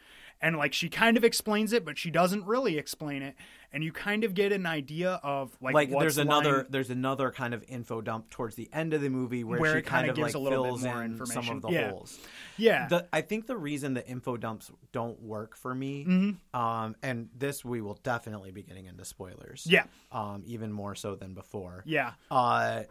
[0.41, 3.35] And like, she kind of explains it, but she doesn't really explain it.
[3.73, 6.89] And you kind of get an idea of like, like what's there's another lying- there's
[6.89, 9.85] another kind of info dump towards the end of the movie where, Where she it
[9.85, 11.89] kind gives like a little bit fills more in some of the Yeah.
[11.91, 12.17] holes
[12.57, 12.87] yeah.
[12.87, 16.37] the, I think the reason the info dumps don't work for me, Mhm.
[16.57, 19.83] um, and this we will definitely be getting into spoilers, yeah.
[20.13, 22.13] um, even more so than before, Yeah.
[22.31, 22.83] uh,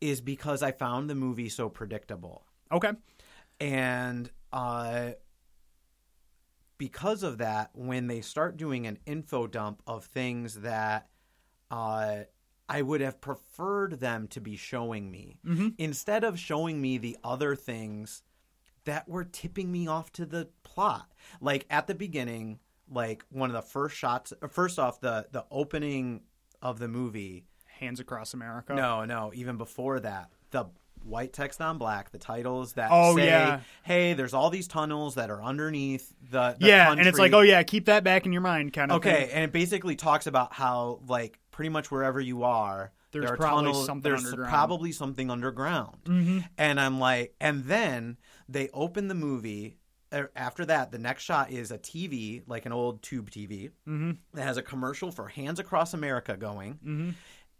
[0.00, 2.92] is because I found the movie so predictable, Okay.
[3.60, 5.10] and uh,
[6.80, 11.08] because of that, when they start doing an info dump of things that
[11.70, 12.20] uh,
[12.68, 15.74] I would have preferred them to be showing me, Mhm.
[15.78, 18.22] instead of showing me the other things
[18.84, 21.12] that were tipping me off to the plot.
[21.40, 24.32] Like at the beginning, like one of the first shots.
[24.48, 26.22] First off, the the opening
[26.62, 27.44] of the movie.
[27.66, 28.74] Hands Across America.
[28.74, 30.64] No, no, even before that, the
[31.04, 33.60] white text on black, the titles that Oh, say, yeah.
[33.82, 37.00] "Hey, there's all these tunnels that are underneath the, the yeah, country.
[37.00, 38.96] and it's like, oh yeah, keep that back in your mind, kind of.
[38.98, 39.30] Okay, thing.
[39.32, 43.36] and it basically talks about how like pretty much wherever you are, There's there are
[43.36, 44.50] probably tunnels, something there's underground.
[44.50, 45.96] probably something underground.
[46.04, 46.48] Mhm.
[46.58, 48.16] And I'm like, and then
[48.48, 49.76] they open the movie.
[50.12, 54.16] uh, After that, the next shot is a TV, like an old tube TV, Mhm.
[54.34, 57.14] that has a commercial for Hands Across America going, Mhm.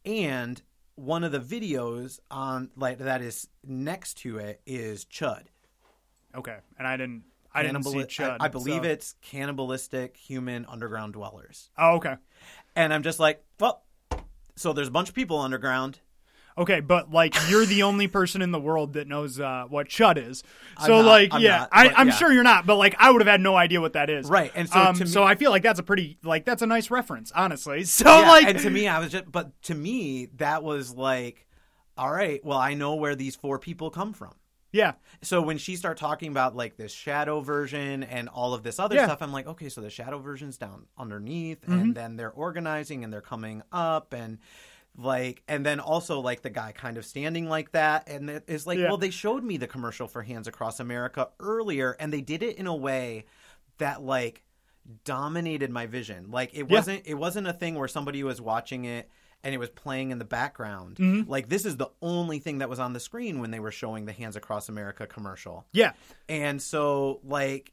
[0.05, 0.63] and
[1.01, 5.45] one of the videos on like that is next to it is Chud.
[6.35, 7.25] Okay, and I didn't.
[7.53, 8.37] I didn't see Chud.
[8.39, 11.71] I, I believe so- it's cannibalistic human underground dwellers.
[11.77, 12.15] Oh, okay.
[12.77, 13.83] And I'm just like, well,
[14.55, 15.99] so there's a bunch of people underground.
[16.59, 20.17] Okay, but like you're the only person in the world that knows uh, what chud
[20.19, 20.43] is.
[20.85, 22.15] So not- like, I'm yeah, not, I, I'm yeah.
[22.15, 24.29] sure you're not, but like I would have had no idea what that is.
[24.29, 26.63] Right, and so um, to me- so I feel like that's a pretty like that's
[26.63, 27.85] a nice reference, honestly.
[27.85, 31.47] So Yeah, like, and to me, I was just, but to me, that was like,
[31.97, 34.33] all right, well, I know where these four people come from.
[34.73, 38.79] yeah, So when she started talking about like this shadow version and all of this
[38.79, 39.07] other Yeah.
[39.07, 41.73] stuff, I'm like, okay, so the shadow version's down underneath, Mm-hmm.
[41.73, 44.39] and then they're organizing and they're coming up, and
[45.01, 48.79] like, and then also like the guy kind of standing like that, and it's like,
[48.79, 48.89] Yeah.
[48.89, 52.57] well, they showed me the commercial for Hands Across America earlier, and they did it
[52.57, 53.25] in a way
[53.79, 54.43] that like
[55.05, 56.31] dominated my vision.
[56.31, 56.77] Like it Yeah.
[56.77, 59.09] wasn't, it wasn't a thing where somebody was watching it.
[59.43, 60.97] And it was playing in the background.
[60.97, 61.31] Mm-hmm.
[61.31, 64.05] Like this is the only thing that was on the screen when they were showing
[64.05, 65.65] the Hands Across America commercial.
[65.73, 65.93] yeah,
[66.29, 67.73] And so like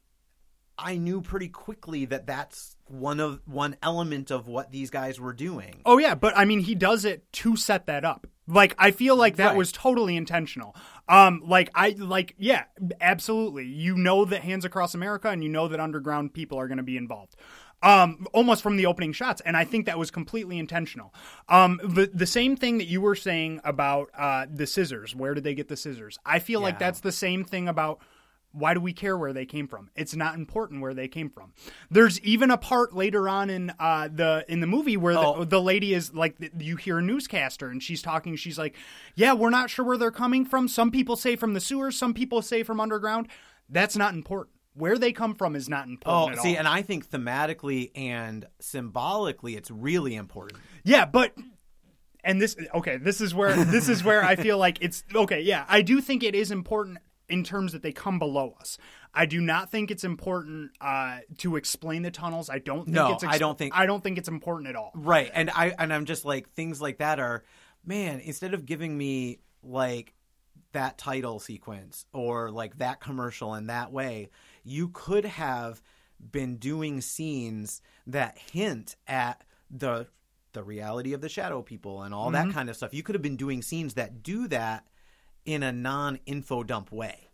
[0.78, 5.32] I knew pretty quickly that that's one of one element of what these guys were
[5.32, 5.82] doing.
[5.84, 6.14] oh yeah.
[6.14, 8.26] But I mean, he does it to set that up.
[8.46, 9.56] Like I feel like that Right.
[9.56, 10.74] was totally intentional.
[11.08, 12.64] Um, like I like yeah,
[13.00, 13.66] absolutely.
[13.66, 16.82] You know that Hands Across America, and you know that underground people are going to
[16.84, 17.34] be involved.
[17.80, 21.14] Um, almost from the opening shots, and I think that was completely intentional.
[21.48, 25.14] Um, the the same thing that you were saying about uh the scissors.
[25.14, 26.18] Where did they get the scissors?
[26.24, 28.00] I feel like that's the same thing about
[28.58, 29.90] why do we care where they came from?
[29.94, 31.52] It's not important where they came from.
[31.90, 35.40] There's even a part later on in uh, the in the movie where Oh.
[35.40, 38.36] the, the lady is like th- you hear a newscaster and she's talking.
[38.36, 38.74] She's like,
[39.14, 40.68] "Yeah, we're not sure where they're coming from.
[40.68, 41.96] Some people say from the sewers.
[41.96, 43.28] Some people say from underground.
[43.68, 44.54] That's not important.
[44.74, 46.58] Where they come from is not Oh, important at see, all.
[46.60, 50.60] and I think thematically and symbolically it's really important.
[50.84, 51.34] Yeah, but
[52.24, 55.64] and this okay, this is where this is where I feel like it's okay, yeah.
[55.68, 58.78] I do think it is important in terms that they come below us.
[59.14, 62.48] I do not think it's important uh, to explain the tunnels.
[62.48, 64.92] I don't think No, it's I don't think- I don't think it's important at all.
[64.94, 65.30] Right.
[65.34, 67.44] And I and I'm just like things like that are
[67.84, 70.14] man, instead of giving me like
[70.72, 74.28] that title sequence or like that commercial in that way,
[74.64, 75.80] you could have
[76.30, 80.06] been doing scenes that hint at the
[80.54, 82.92] the reality of the shadow people and all that kind of stuff.
[82.94, 84.86] You could have been doing scenes that do that
[85.44, 87.27] in a non-info dump way.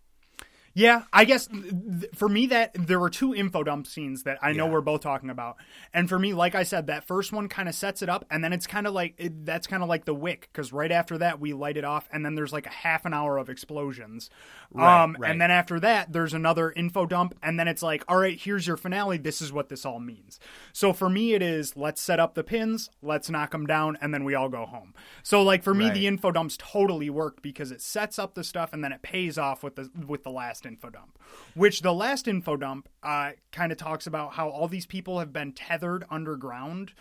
[0.77, 4.53] Yeah, I guess th- for me that there were two info dump scenes that I
[4.53, 4.73] know Yeah.
[4.73, 5.57] we're both talking about,
[5.93, 8.43] and for me, like I said, that first one kind of sets it up, and
[8.43, 11.17] then it's kind of like it, that's kind of like the wick because right after
[11.19, 14.31] that we light it off, and then there's like a half an hour of explosions,
[14.73, 15.31] Right, um, right.
[15.31, 18.67] and then after that there's another info dump, and then it's like, all right, here's
[18.67, 19.17] your finale.
[19.17, 20.41] This is what this all means.
[20.73, 24.13] So for me, it is let's set up the pins, let's knock them down, and
[24.13, 24.93] then we all go home.
[25.23, 25.95] So like for me, Right.
[25.95, 29.39] the info dumps totally worked because it sets up the stuff and then it pays
[29.39, 31.19] off with the with the last info dump
[31.55, 35.33] which the last info dump uh, kind of talks about how all these people have
[35.33, 36.93] been tethered underground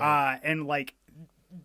[0.00, 0.94] uh, and like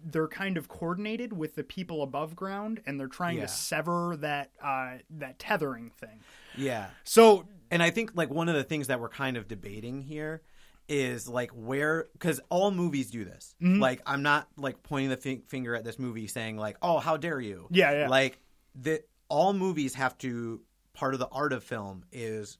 [0.05, 3.43] they're kind of coordinated with the people above ground and they're trying Yeah.
[3.43, 6.19] to sever that uh, that tethering thing
[6.55, 6.87] Yeah.
[7.03, 10.41] so and I think like one of the things that we're kind of debating here
[10.87, 13.53] is like where because all movies do this.
[13.61, 13.79] Mm-hmm.
[13.79, 17.15] Like I'm not like pointing the fi- finger at this movie saying like, "Oh, how
[17.15, 18.09] dare you?" Yeah, yeah.
[18.09, 18.39] Like
[18.81, 20.61] that all movies have to
[20.99, 22.57] part of the art of film is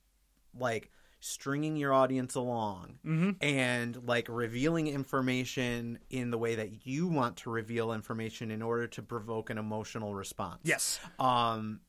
[0.58, 3.32] like stringing your audience along Mm-hmm.
[3.42, 8.88] and like revealing information in the way that you want to reveal information in order
[8.88, 11.82] to provoke an emotional response yes um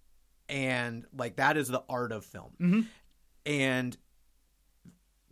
[0.49, 2.87] and like that is the art of film Mhm.
[3.47, 3.97] and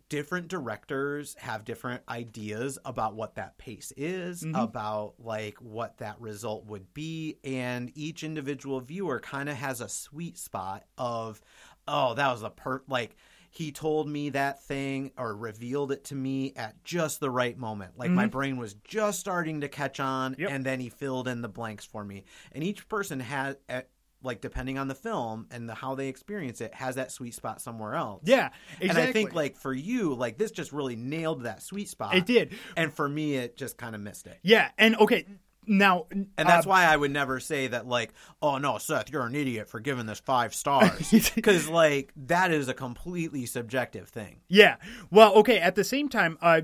[0.09, 4.55] different directors have different ideas about what that pace is Mm-hmm.
[4.55, 9.89] about like what that result would be and each individual viewer kind of has a
[9.89, 11.39] sweet spot of
[11.87, 13.15] oh that was a per like
[13.51, 17.97] he told me that thing or revealed it to me at just the right moment
[17.97, 20.41] like my brain was just starting to catch on Mm-hmm.
[20.41, 20.51] Yep.
[20.51, 23.89] and then he filled in the blanks for me and each person has at
[24.21, 27.61] like depending on the film and the, how they experience it has that sweet spot
[27.61, 28.89] somewhere else yeah exactly.
[28.89, 32.15] and I think like for you, like this just really nailed that sweet spot.
[32.15, 34.39] it did And for me, it just kind of missed it.
[34.43, 35.25] yeah and okay
[35.67, 39.25] now And that's uh, why I would never say that like, oh no, Seth, you're
[39.25, 41.11] an idiot for giving this five stars.
[41.35, 44.41] Because like that is a completely subjective thing.
[44.47, 44.77] Yeah.
[45.11, 45.59] Well, okay.
[45.59, 46.61] At the same time, uh,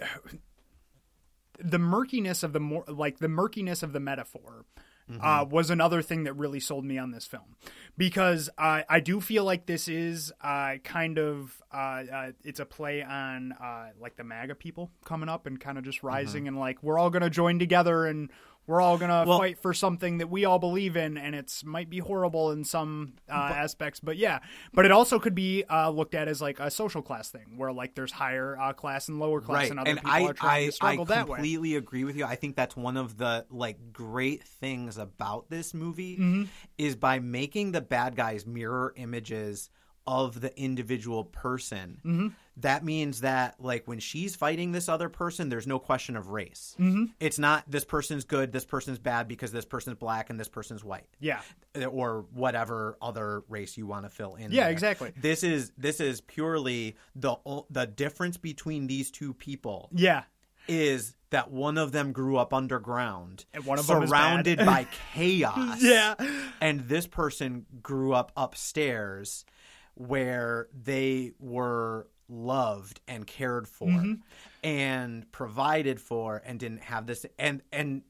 [1.58, 4.64] the murkiness of the more like the murkiness of the metaphor.
[5.20, 7.56] Uh, was another thing that really sold me on this film.
[7.96, 12.64] Because uh, I do feel like this is uh, kind of uh, uh, it's a
[12.64, 16.58] play on uh, like the MAGA people coming up and kind of just rising and
[16.58, 18.30] like we're all gonna join together and
[18.66, 21.90] We're all gonna Well- fight for something that we all believe in, and it's might
[21.90, 24.38] be horrible in some uh, aspects, but yeah.
[24.72, 27.72] But it also could be uh, looked at as like a social class thing, where
[27.72, 30.32] like there's higher uh, class and lower class, right and other and people i are
[30.32, 31.34] trying i, to struggle I that way.
[31.34, 35.50] I completely agree with you i think that's one of the like great things about
[35.50, 36.44] this movie Mm-hmm.
[36.78, 39.68] is by making the bad guys mirror images
[40.06, 42.28] of the individual person Mm-hmm.
[42.58, 46.76] that means that like when she's fighting this other person there's no question of race
[46.78, 47.04] Mm-hmm.
[47.20, 50.84] it's not this person's good this person's bad because this person's black and this person's
[50.84, 51.40] white Yeah,
[51.90, 54.52] or whatever other race you want to fill in.
[54.52, 54.72] Yeah, there.
[54.72, 55.12] exactly.
[55.16, 57.36] This is this is purely the
[57.70, 60.24] the difference between these two people yeah,
[60.68, 65.82] is that one of them grew up underground, And one of them surrounded by chaos.
[65.82, 66.14] yeah,
[66.60, 69.44] and this person grew up upstairs
[69.94, 74.14] where they were loved and cared for Mm-hmm.
[74.62, 78.02] and provided for and didn't have this and and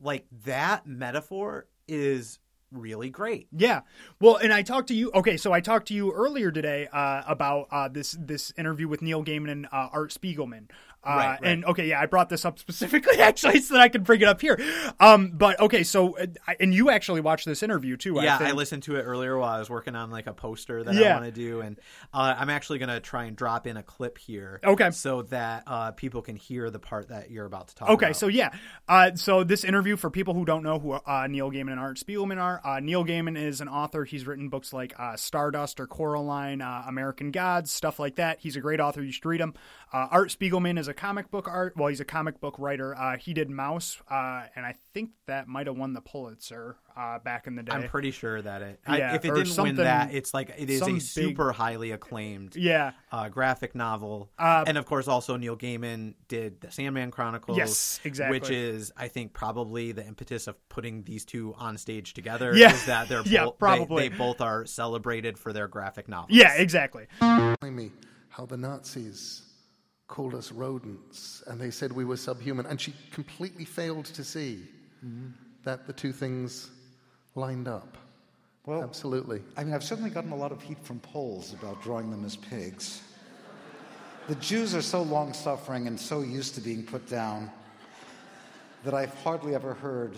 [0.00, 2.38] like that metaphor is
[2.72, 3.82] really great Yeah.
[4.20, 5.10] Well, and I talked to you.
[5.14, 9.00] Okay, so I talked to you earlier today uh, about uh, this this interview with
[9.00, 10.68] Neil Gaiman and uh, Art Spiegelman.
[11.06, 11.40] Uh, Right, right.
[11.44, 14.28] And okay, yeah, I brought this up specifically actually so that I could bring it
[14.28, 14.58] up here.
[15.00, 16.26] Um, but okay, so uh,
[16.60, 18.14] and you actually watched this interview too.
[18.22, 18.50] yeah I, think.
[18.50, 21.10] I listened to it earlier while i was working on like a poster that Yeah.
[21.16, 21.78] i want to do and
[22.12, 24.90] uh, i'm actually going to try and drop in a clip here Okay.
[24.90, 28.16] so that uh, people can hear the part that you're about to talk Okay, about
[28.16, 28.50] so yeah,
[28.88, 31.98] uh, so this interview for people who don't know who uh, Neil Gaiman and Art
[31.98, 32.60] Spiegelman are.
[32.64, 34.04] Uh, Neil Gaiman is an author.
[34.04, 38.38] He's written books like uh, Stardust or Coraline, uh, American Gods, stuff like that.
[38.40, 39.02] He's a great author.
[39.02, 39.54] You should read him.
[39.92, 41.74] Uh, art Spiegelman is a comic book art.
[41.76, 42.96] Well, he's a comic book writer.
[42.96, 47.18] Uh, he did Maus, uh, and I think that might have won the Pulitzer uh,
[47.20, 47.72] back in the day.
[47.72, 48.80] I'm pretty sure that it.
[48.88, 51.52] Yeah, I, if it didn't win that, it's like it is some a big- super
[51.52, 52.92] highly acclaimed yeah.
[53.12, 57.58] uh, graphic novel, Uh, and of course, also Neil Gaiman did the Sandman Chronicles.
[57.58, 58.38] Yes, exactly.
[58.40, 62.54] Which is, I think, probably the impetus of putting these two on stage together.
[62.56, 62.72] Yeah.
[62.72, 64.08] is that they're Yeah, both, they- probably.
[64.08, 66.30] they, both are celebrated for their graphic novels.
[66.36, 67.06] Yeah, exactly.
[67.20, 67.90] telling me
[68.28, 69.42] how the Nazis
[70.08, 72.66] called us rodents and they said we were subhuman.
[72.66, 74.62] And she completely failed to see
[75.64, 76.70] that the two things
[77.34, 77.98] lined up.
[78.64, 79.42] Well, Absolutely.
[79.56, 82.36] I mean, I've certainly gotten a lot of heat from Poles about drawing them as
[82.36, 83.02] pigs.
[84.26, 87.50] The Jews are so long suffering and so used to being put down
[88.82, 90.16] that I've hardly ever heard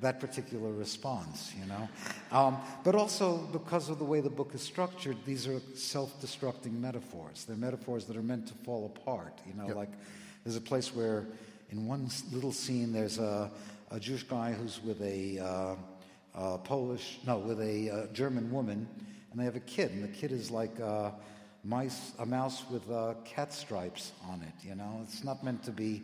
[0.00, 1.88] that particular response, you know.
[2.32, 6.80] Um, but also because of the way the book is structured, these are self destructing
[6.80, 7.44] metaphors.
[7.44, 9.90] They're metaphors that are meant to fall apart, you know, like
[10.44, 11.26] there's a place where
[11.70, 13.50] in one little scene there's a,
[13.90, 15.76] a Jewish guy who's with a uh,
[16.34, 18.86] uh, Polish, no, with a uh, German woman,
[19.30, 21.10] and they have a kid, and the kid is like uh,
[21.64, 24.66] mice, a mouse with uh, cat stripes on it.
[24.66, 26.02] You know, it's not meant to be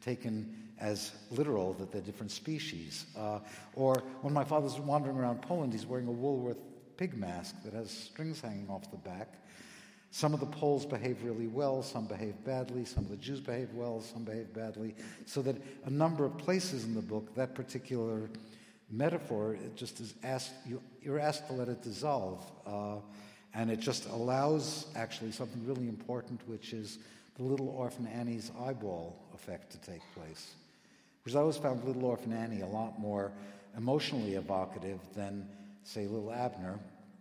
[0.00, 3.06] taken as literal that they're different species.
[3.16, 3.38] Uh,
[3.74, 6.58] or when my father's wandering around Poland, he's wearing a Woolworth
[6.96, 9.28] pig mask that has strings hanging off the back.
[10.10, 13.72] Some of the Poles behave really well, some behave badly, some of the Jews behave
[13.72, 14.94] well, some behave badly.
[15.24, 15.56] So that
[15.86, 18.28] a number of places in the book, that particular
[18.90, 22.44] metaphor, it just is asked, you, you're asked to let it dissolve.
[22.66, 22.96] Uh,
[23.54, 26.98] and it just allows actually something really important, which is
[27.36, 30.54] the Little Orphan Annie's eyeball effect to take place.
[31.22, 33.32] Because I always found Little Orphan Annie a lot more
[33.76, 35.48] emotionally evocative than,
[35.84, 36.78] say, Little Abner,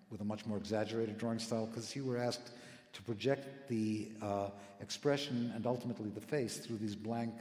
[0.10, 2.52] with a much more exaggerated drawing style, because you were asked
[2.94, 4.50] to project the uh,
[4.82, 7.34] expression and ultimately the face through these blank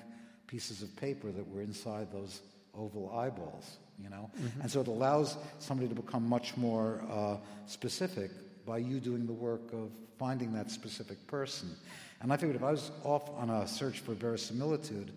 [0.46, 2.40] pieces of paper that were inside those
[2.76, 4.30] oval eyeballs, you know?
[4.62, 7.36] And so it allows somebody to become much more uh,
[7.66, 8.30] specific
[8.66, 11.74] by you doing the work of finding that specific person.
[12.20, 15.11] And I figured if I was off on a search for verisimilitude,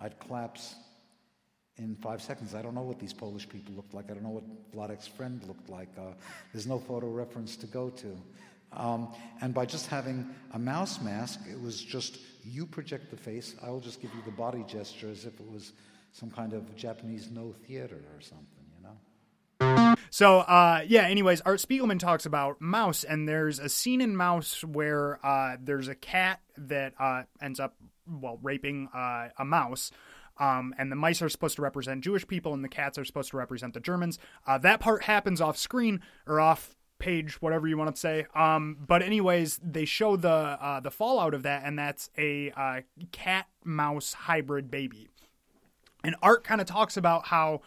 [0.00, 0.74] I'd collapse
[1.80, 2.54] in five seconds.
[2.54, 4.10] I don't know what these Polish people looked like.
[4.10, 5.88] I don't know what Vladek's friend looked like.
[5.98, 6.12] Uh,
[6.52, 8.16] there's no photo reference to go to.
[8.72, 9.08] Um,
[9.40, 13.70] and by just having a mouse mask, it was just you project the face, I
[13.70, 15.72] will just give you the body gesture as if it was
[16.12, 19.94] some kind of Japanese no theater or something, you know?
[20.10, 24.64] So, uh, yeah, anyways, Art Spiegelman talks about Maus, and there's a scene in Maus
[24.64, 27.76] where uh, there's a cat that uh, ends up,
[28.08, 29.90] well, raping uh, a mouse.
[30.40, 33.30] Um, and the mice are supposed to represent Jewish people, and the cats are supposed
[33.30, 34.18] to represent the Germans.
[34.46, 38.26] Uh, that part happens off screen or off page, whatever you want to say.
[38.34, 42.80] Um, but anyways, they show the uh, the fallout of that, and that's a uh,
[43.12, 45.08] cat mouse hybrid baby.
[46.02, 47.60] And Art kind of talks about how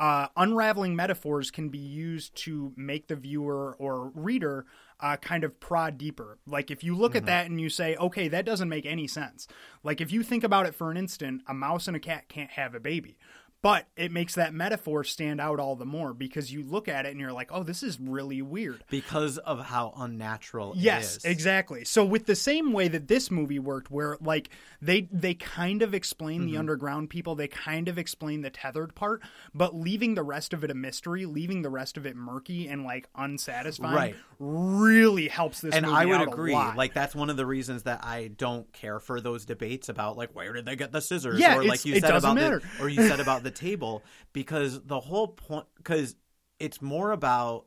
[0.00, 4.64] uh, unraveling metaphors can be used to make the viewer or reader
[4.98, 6.38] uh, kind of prod deeper.
[6.46, 9.46] Like if you look at that and you say, okay, that doesn't make any sense.
[9.84, 12.50] Like if you think about it for an instant, a mouse and a cat can't
[12.52, 13.18] have a baby.
[13.62, 17.10] But it makes that metaphor stand out all the more because you look at it
[17.10, 18.82] and you're like, oh, this is really weird.
[18.90, 21.24] because of how unnatural Yes, it is.
[21.26, 21.84] exactly.
[21.84, 24.50] So with the same way that this movie worked, where like
[24.80, 26.52] they they kind of explain Mm-hmm.
[26.52, 29.20] the underground people, they kind of explain the tethered part,
[29.54, 32.84] but leaving the rest of it a mystery, leaving the rest of it murky and
[32.84, 34.14] like unsatisfying, Right.
[34.38, 35.74] really helps this.
[35.74, 36.54] and I would agree.
[36.54, 40.34] Like that's one of the reasons that I don't care for those debates about like
[40.34, 42.62] where did they get the scissors, Yeah, or like you it said doesn't about matter.
[42.78, 46.16] the or you said about the table, because the whole point because
[46.58, 47.66] it's more about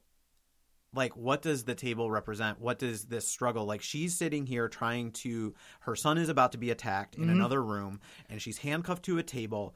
[0.95, 2.59] like what does the table represent?
[2.61, 6.57] What does this struggle like she's sitting here trying to her son is about to
[6.57, 7.23] be attacked Mm-hmm.
[7.23, 9.75] in another room and she's handcuffed to a table.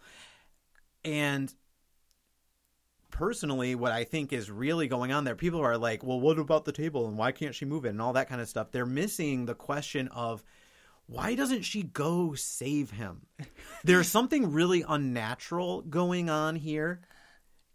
[1.03, 1.53] And
[3.09, 6.65] personally what i think is really going on there people are like well what about
[6.65, 7.89] the table and why can't she move it?
[7.89, 8.69] and all that kind of stuff.
[8.71, 10.43] They're missing the question of
[11.07, 13.25] why doesn't she go save him?
[13.83, 17.01] There's something really unnatural going on here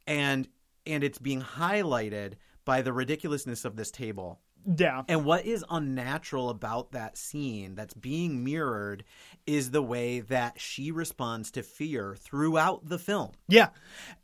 [0.07, 0.49] and
[0.87, 6.51] and it's being highlighted by the ridiculousness of this table yeah, and what is unnatural
[6.51, 9.05] about that scene that's being mirrored
[9.47, 13.33] is the way that she responds to fear throughout the film.
[13.49, 13.69] yeah,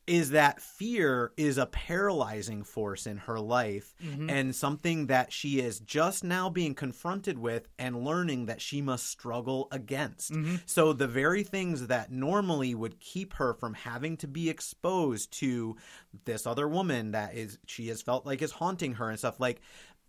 [0.06, 4.30] Is that fear is a paralyzing force in her life mm-hmm.
[4.30, 9.06] and something that she is just now being confronted with and learning that she must
[9.06, 10.32] struggle against.
[10.32, 10.56] Mm-hmm.
[10.66, 15.76] So, the very things that normally would keep her from having to be exposed to
[16.24, 19.60] this other woman that is she has felt like is haunting her and stuff like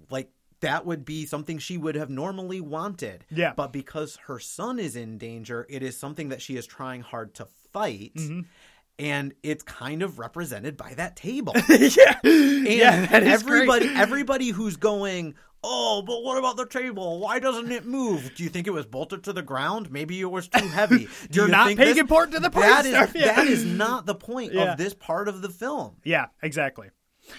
[0.09, 0.29] like
[0.61, 3.25] that would be something she would have normally wanted.
[3.29, 3.53] Yeah.
[3.55, 7.33] But because her son is in danger, it is something that she is trying hard
[7.35, 8.13] to fight.
[8.15, 8.41] Mm-hmm.
[8.97, 11.53] And it's kind of represented by that table.
[11.69, 13.05] yeah, And yeah.
[13.05, 13.97] That everybody great.
[13.97, 17.19] everybody who's going, Oh, but what about the table?
[17.19, 18.31] Why doesn't it move?
[18.35, 19.91] Do you think it was bolted to the ground?
[19.91, 21.07] Maybe it was too heavy.
[21.31, 22.91] Do You're you not think paying this- important to the that part is,
[23.21, 23.35] yeah.
[23.35, 24.71] that is not the point Yeah.
[24.73, 25.95] of this part of the film.
[26.03, 26.89] Yeah, exactly.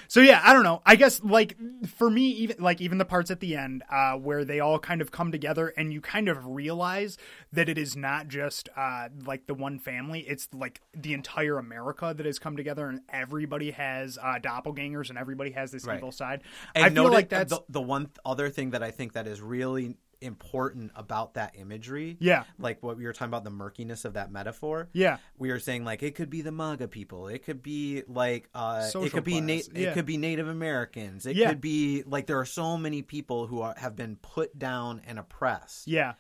[0.09, 0.83] So yeah, I don't know.
[0.87, 1.57] I guess like
[1.97, 5.01] for me, even like even the parts at the end uh, where they all kind
[5.01, 7.19] of come together and you kind of realize
[7.53, 12.15] that it is not just uh, like the one family; it's like the entire America
[12.17, 15.97] that has come together, and everybody has uh, doppelgangers, and everybody has this Right.
[15.97, 16.43] evil side.
[16.75, 19.41] And I feel like that's the, the one other thing that I think that is
[19.41, 22.17] really important about that imagery.
[22.21, 22.45] Yeah.
[22.59, 24.89] Like what we were talking about the murkiness of that metaphor.
[24.93, 25.19] Yeah.
[25.39, 27.29] We were saying like it could be the MAGA people.
[27.29, 29.91] It could be like uh it Social could be na- yeah.
[29.91, 31.27] it could be Native Americans.
[31.27, 31.49] It Yeah.
[31.49, 35.19] could be like there are so many people who are, have been put down and
[35.19, 35.89] oppressed.
[35.89, 36.15] yeah,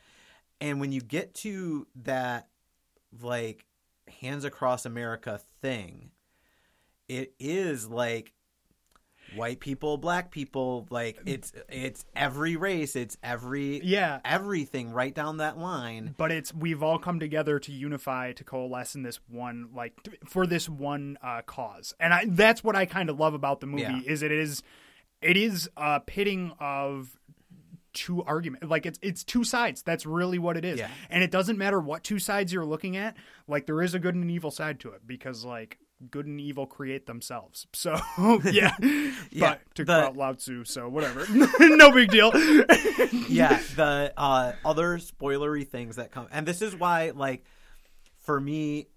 [0.61, 2.49] And when you get to that
[3.21, 3.67] like
[4.21, 6.11] hands across America thing,
[7.09, 8.33] it is like
[9.37, 14.21] white people, black people, like it's it's every race, it's every Yeah.
[14.25, 16.15] everything right down that line.
[16.17, 19.95] but it's we've all come together to unify to coalesce in this one like
[20.27, 23.67] for this one uh, cause and I, that's what i kind of love about the
[23.67, 24.01] movie Yeah.
[24.07, 24.63] is it is
[25.23, 27.17] it is a pitting of
[27.93, 30.89] two argument like it's it's two sides that's really what it is Yeah.
[31.09, 33.17] and it doesn't matter what two sides you're looking at
[33.49, 35.77] like there is a good and an evil side to it because like
[36.11, 37.67] good and evil create themselves.
[37.75, 37.97] So
[38.45, 38.75] yeah,
[39.31, 41.27] Yeah, but to quote Lao Tzu, so whatever.
[41.61, 42.31] No big deal.
[43.29, 47.45] Yeah, the uh, other spoilery things that come, and this is why, like,
[48.19, 48.89] for me,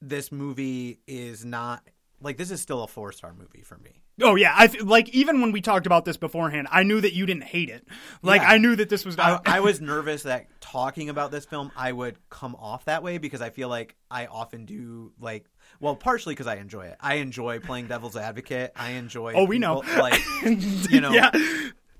[0.00, 1.82] this movie is not
[2.20, 4.01] like this is still a four star movie for me.
[4.20, 7.14] Oh yeah, I th- like even when we talked about this beforehand, I knew that
[7.14, 7.86] you didn't hate it.
[8.20, 8.50] Like Yeah.
[8.50, 9.48] I knew that this was I, not.
[9.48, 13.40] I was nervous that talking about this film, I would come off that way because
[13.40, 15.12] I feel like I often do.
[15.18, 15.46] Like,
[15.80, 16.96] well, partially because I enjoy it.
[17.00, 18.72] I enjoy playing devil's advocate.
[18.76, 19.32] I enjoy.
[19.34, 19.82] Oh, we know.
[19.96, 21.30] Like, you know, yeah,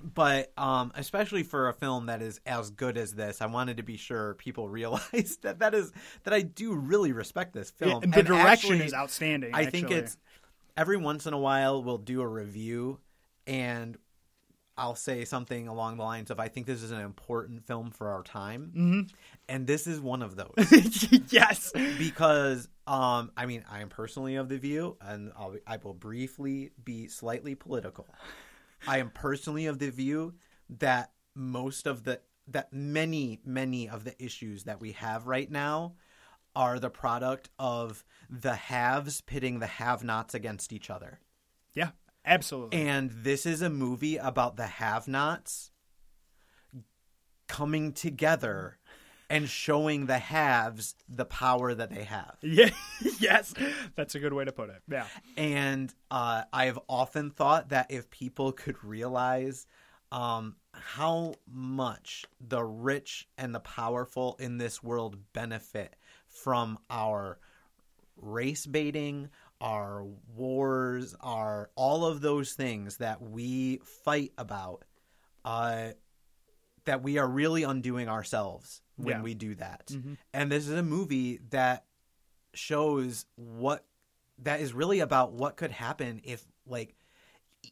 [0.02, 3.82] but um, especially for a film that is as good as this, I wanted to
[3.82, 5.92] be sure people realize that that is
[6.24, 8.02] that I do really respect this film.
[8.02, 9.54] And the And direction actually, is outstanding.
[9.54, 10.16] I think it's
[10.76, 12.98] every once in a while we'll do a review
[13.46, 13.96] and
[14.76, 18.08] I'll say something along the lines of I think this is an important film for
[18.08, 18.72] our time.
[18.74, 19.00] Mm-hmm.
[19.48, 20.52] And this is one of those
[21.30, 21.72] yes.
[21.98, 26.70] because um I mean I am personally of the view and I'll, I will briefly
[26.82, 28.06] be slightly political.
[28.86, 30.34] I am personally of the view
[30.78, 35.94] that most of the that many many of the issues that we have right now
[36.55, 41.20] are the product of the haves pitting the have-nots against each other.
[41.74, 41.90] Yeah,
[42.24, 42.80] absolutely.
[42.80, 45.70] And this is a movie about the have-nots
[47.48, 48.78] coming together
[49.28, 52.36] and showing the haves the power that they have.
[52.42, 52.70] yeah,
[53.18, 53.55] yes,
[53.94, 54.82] that's a good way to put it.
[54.90, 59.66] Yeah, And uh, I've often thought that if people could realize
[60.11, 65.96] um, how much the rich and the powerful in this world benefit
[66.33, 67.39] from our
[68.16, 69.28] race baiting,
[69.61, 70.05] our
[70.35, 74.85] wars, our all of those things that we fight about,
[75.45, 75.91] uh,
[76.85, 79.22] that we are really undoing ourselves when Yeah.
[79.22, 79.87] we do that.
[79.87, 80.16] Mhm.
[80.33, 81.87] And this is a movie that
[82.55, 83.87] shows what
[84.39, 86.97] that is really about what could happen if like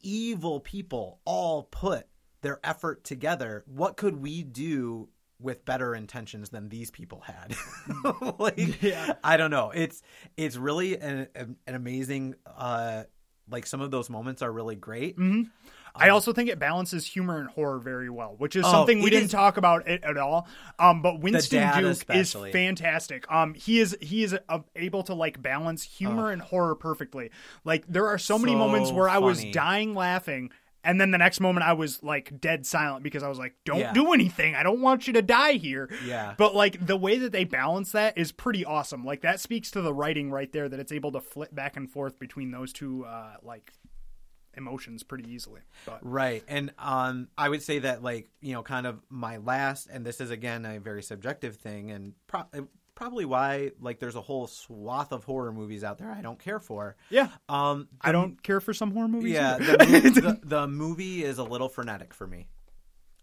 [0.01, 2.07] evil people all put
[2.41, 3.63] their effort together.
[3.67, 5.09] What could we do
[5.41, 7.55] with better intentions than these people had?
[8.39, 9.13] like Yeah.
[9.23, 9.71] I don't know.
[9.71, 10.01] It's
[10.37, 13.03] it's really an an amazing uh
[13.49, 15.15] like some of those moments are really great.
[15.15, 15.43] hmm
[15.93, 19.09] I also think it balances humor and horror very well, which is Oh, something we
[19.09, 20.47] didn't is- talk about it at all.
[20.79, 22.47] Um, but Winston Duke especially.
[22.49, 23.29] is fantastic.
[23.29, 27.31] Um, he is he is uh, able to like balance humor and horror perfectly.
[27.65, 30.51] Like there are so many moments where I was dying laughing.
[30.83, 33.79] And then the next moment, I was like dead silent because I was like, "Don't
[33.79, 33.93] Yeah.
[33.93, 34.55] do anything.
[34.55, 36.33] I don't want you to die here." Yeah.
[36.37, 39.05] But like the way that they balance that is pretty awesome.
[39.05, 41.89] Like that speaks to the writing right there that it's able to flip back and
[41.89, 43.71] forth between those two uh, like
[44.57, 45.61] emotions pretty easily.
[45.85, 46.43] But Right.
[46.47, 50.19] And um I would say that like, you know, kind of my last and this
[50.19, 52.43] is again a very subjective thing and pro-
[53.01, 56.59] probably why like there's a whole swath of horror movies out there I don't care
[56.59, 56.95] for.
[57.09, 59.33] yeah, Um I don't care for some horror movies.
[59.33, 59.65] yeah, the,
[60.43, 62.47] the, the movie is a little frenetic for me.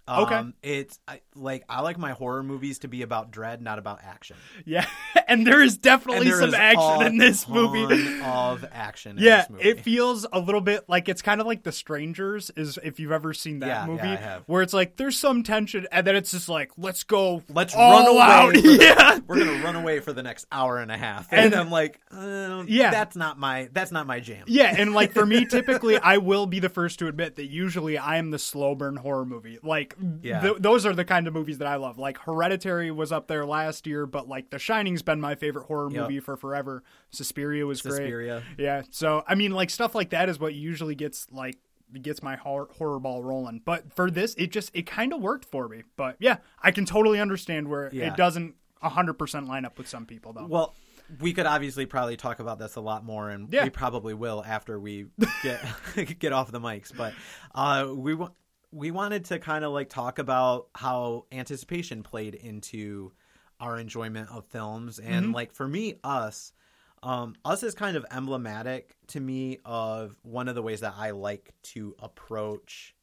[0.08, 0.42] Um, Okay.
[0.78, 4.36] It's I, like I like my horror movies to be about dread, not about action.
[4.64, 4.86] yeah,
[5.28, 8.20] and there is definitely there some is action in this movie.
[8.24, 9.18] of action.
[9.18, 9.68] In Yeah, this movie.
[9.68, 12.50] it feels a little bit like it's kind of like The Strangers.
[12.56, 14.42] Is if you've ever seen that Yeah, yeah, movie, I have.
[14.46, 18.06] where it's like there's some tension, and then it's just like let's go, Let's run
[18.06, 18.18] away.
[18.20, 18.54] out.
[18.54, 21.54] the- yeah, we're gonna run away for the next hour and a half, and, And-
[21.54, 22.90] I'm like, uh, Yeah.
[22.90, 24.44] that's not my that's not my jam.
[24.46, 27.98] Yeah, and like for me, typically, I will be the first to admit that usually
[27.98, 29.58] I am the slow burn horror movie.
[29.62, 30.40] Like, Yeah.
[30.40, 31.98] th- those are the kind of movies that I love.
[31.98, 35.88] Like, Hereditary was up there last year, but like, The Shining's been my favorite horror
[35.90, 36.02] Yep.
[36.02, 36.82] movie for forever.
[37.10, 38.42] Suspiria was Suspiria.
[38.56, 38.64] great.
[38.64, 41.58] Yeah, so I mean, like stuff like that is what usually gets like
[42.02, 43.62] gets my horror, horror ball rolling.
[43.64, 45.84] But for this, it just it kind of worked for me.
[45.96, 48.08] But yeah, I can totally understand where Yeah.
[48.12, 50.46] it doesn't hundred percent line up with some people though.
[50.46, 50.74] Well,
[51.20, 53.64] we could obviously probably talk about this a lot more, and Yeah.
[53.64, 55.06] we probably will after we
[55.42, 55.64] get
[56.18, 56.94] get off the mics.
[56.94, 57.14] But
[57.54, 58.30] uh, we wa-
[58.70, 63.12] we wanted to kind of like talk about how anticipation played into
[63.60, 65.34] our enjoyment of films, and Mm-hmm.
[65.34, 66.52] like for me, us.
[67.00, 71.10] Um, us is kind of emblematic to me of one of the ways that I
[71.12, 72.94] like to approach.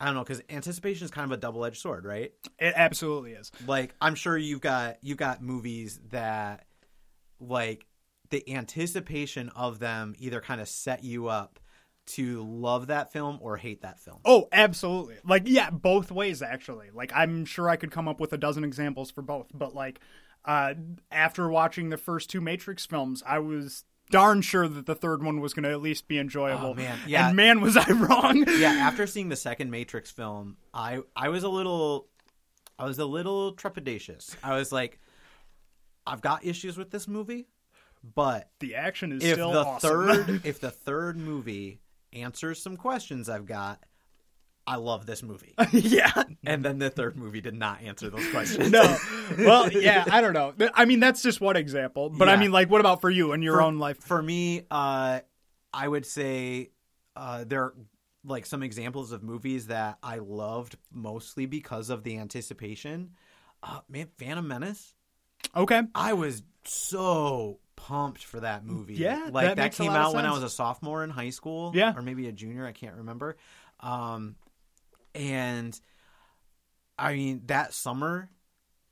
[0.00, 2.32] I don't know because anticipation is kind of a double edged sword, right?
[2.58, 3.52] it absolutely is.
[3.66, 6.66] like i'm sure you've got you've got movies that
[7.40, 7.86] like
[8.30, 11.60] the anticipation of them either kind of set you up
[12.06, 15.16] to love that film or hate that film Oh, absolutely.
[15.24, 16.90] Like, yeah, both ways actually.
[16.94, 19.48] Like, I'm sure I could come up with a dozen examples for both.
[19.52, 20.00] But like,
[20.44, 20.74] uh,
[21.10, 25.40] after watching the first two Matrix films, I was darn sure that the third one
[25.40, 26.68] was going to at least be enjoyable.
[26.68, 26.96] Oh, man.
[27.08, 27.26] Yeah.
[27.26, 28.44] And man, was I wrong.
[28.46, 32.06] yeah after seeing the second matrix film i i was a little
[32.78, 35.00] i was a little trepidatious i was like
[36.06, 37.48] i've got issues with this movie
[38.14, 39.90] but The action is if still the awesome.
[39.90, 41.80] third if the third movie
[42.16, 43.82] answers some questions i've got
[44.66, 46.24] i love this movie yeah.
[46.44, 48.70] and then the third movie did not answer those questions.
[48.70, 48.96] No.
[49.38, 50.54] Well, yeah, I don't know.
[50.72, 52.10] I mean, that's just one example.
[52.10, 53.98] But I mean, like, what about for you in your for, own life?
[53.98, 55.20] For me, uh,
[55.72, 56.70] I would say
[57.16, 57.74] uh, there are
[58.24, 63.10] like some examples of movies that I loved mostly because of the anticipation.
[63.62, 64.94] Uh, man, Phantom Menace.
[65.54, 65.82] Okay.
[65.94, 68.94] I was so pumped for that movie.
[68.94, 71.72] Yeah, like that that, came out when I was a sophomore in high school.
[71.74, 71.94] Yeah.
[71.94, 72.66] or maybe a junior.
[72.66, 73.36] I can't remember.
[73.80, 74.36] Um,
[75.14, 75.78] and
[76.98, 78.30] I mean that summer,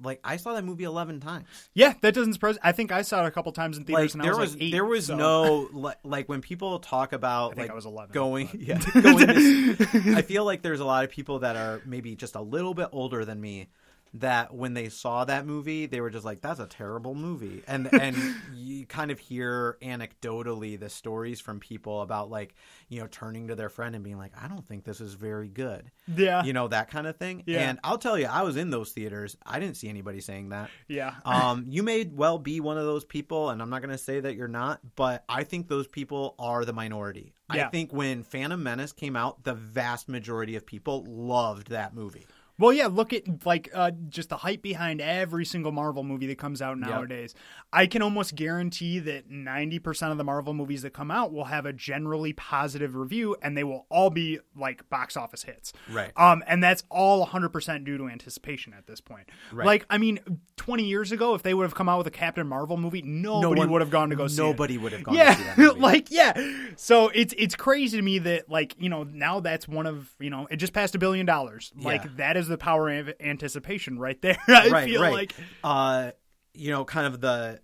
[0.03, 1.47] like I saw that movie eleven times.
[1.75, 2.59] Yeah, that doesn't surprise.
[2.63, 4.51] I think I saw it a couple times in theaters, like and I there was,
[4.51, 7.75] was, like eight, there was so- no li- like when people talk about like I
[7.75, 11.41] was 11, going but- yeah going to, I feel like there's a lot of people
[11.41, 13.69] that are maybe just a little bit older than me
[14.15, 17.89] that when they saw that movie they were just like that's a terrible movie and
[18.01, 18.17] and
[18.55, 22.55] you kind of hear anecdotally the stories from people about like
[22.89, 25.49] you know turning to their friend and being like I don't think this is very
[25.49, 26.45] good Yeah.
[26.45, 27.69] you know that kind of thing Yeah.
[27.69, 30.71] and I'll tell you I was in those theaters I didn't see anybody saying that
[30.89, 31.15] yeah.
[31.25, 34.21] um, you may well be one of those people, and I'm not going to say
[34.21, 37.35] that you're not, but I think those people are the minority.
[37.49, 42.27] I think when Phantom Menace came out, the vast majority of people loved that movie.
[42.59, 46.39] Well, yeah, look at like uh, just the hype behind every single Marvel movie that
[46.39, 47.35] comes out nowadays.
[47.73, 51.67] I can almost guarantee that 90% of the Marvel movies that come out will have
[51.67, 55.73] a generally positive review and they will all be like box office hits.
[55.91, 56.13] Right.
[56.17, 59.29] Um and that's all 100% due to anticipation at this point.
[59.53, 59.67] Right.
[59.67, 60.21] Like I mean
[60.57, 63.59] 20 years ago if they would have come out with a Captain Marvel movie, nobody
[63.61, 64.45] one- would have gone to go see it.
[64.47, 65.81] nobody would have gone to yeah, see that movie.
[65.81, 66.33] like yeah.
[66.77, 70.31] So it's it's crazy to me that like you know now that's one of you
[70.31, 71.73] know it just passed a billion dollars.
[71.77, 72.11] Like Yeah.
[72.19, 74.39] that is the power of anticipation right there.
[74.49, 75.13] I right, feel right.
[75.13, 76.13] like uh,
[76.53, 77.61] you know, kind of the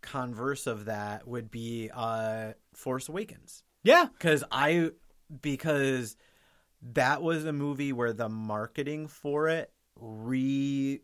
[0.00, 3.62] converse of that would be uh, Force Awakens.
[3.82, 4.90] yeah, because I
[5.42, 6.16] because
[6.82, 11.02] that was a movie where the marketing for it recapture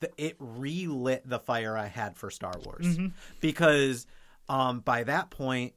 [0.00, 2.98] the, it relit the fire I had for Star Wars
[3.40, 4.06] because
[4.48, 5.74] um, by that point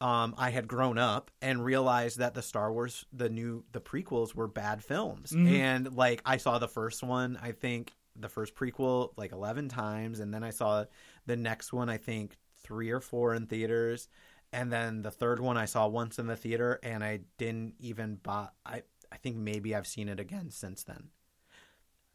[0.00, 4.34] um, I had grown up and realized that the Star Wars the new the prequels
[4.34, 5.32] were bad films.
[5.54, 10.20] And like I saw the first one I think the first prequel like 11 times.
[10.20, 10.84] And then I saw
[11.26, 14.08] the next one I think 3 or 4 in theaters.
[14.52, 18.16] And then the third one I saw once in the theater and I didn't even
[18.16, 21.08] buy I I think maybe I've seen it again since then.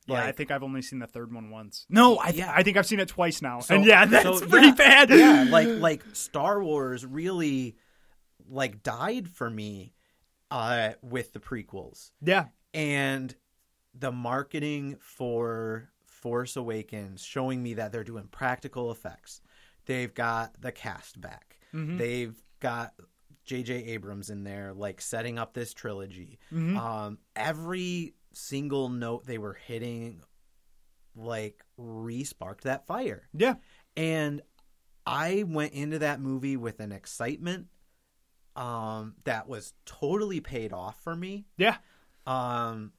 [0.08, 0.24] Yeah.
[0.26, 1.86] I think I've only seen the third one once.
[1.90, 2.52] No, I th- Yeah.
[2.56, 3.60] I think I've seen it twice now.
[3.60, 5.10] So- and yeah, that's so, pretty yeah, bad.
[5.10, 7.76] yeah, like like Star Wars really
[8.50, 9.94] like died for me
[10.50, 12.12] uh with the prequels.
[12.22, 13.34] yeah, And
[13.98, 19.42] the marketing for Force Awakens showing me that they're doing practical effects.
[19.86, 21.58] They've got the cast back.
[21.74, 22.94] They've got
[23.46, 23.74] J.J.
[23.86, 26.38] Abrams in there, like setting up this trilogy.
[26.54, 30.22] Um, every single note they were hitting,
[31.16, 33.28] like, re sparked that fire.
[33.34, 33.56] yeah,
[33.96, 34.42] And
[35.06, 37.68] I went into that movie with an excitement
[38.56, 41.46] um, that was totally paid off for me.
[41.58, 41.78] yeah.
[42.28, 42.92] Um,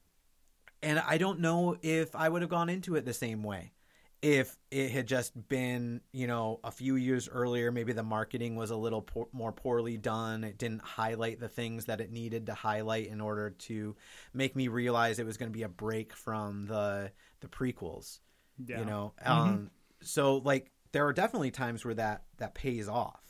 [0.81, 3.71] and I don't know if I would have gone into it the same way.
[4.23, 8.71] If it had just been, you know, a few years earlier, maybe the marketing was
[8.71, 10.45] a little por- more poorly done.
[10.45, 13.97] It didn't highlight the things that it needed to highlight in order to
[14.33, 17.11] make me realize it was going to be a break from the
[17.41, 18.19] the prequels.
[18.65, 18.79] Yeah.
[18.79, 19.71] You know, um,
[20.01, 23.21] so like there are definitely times where that that pays off.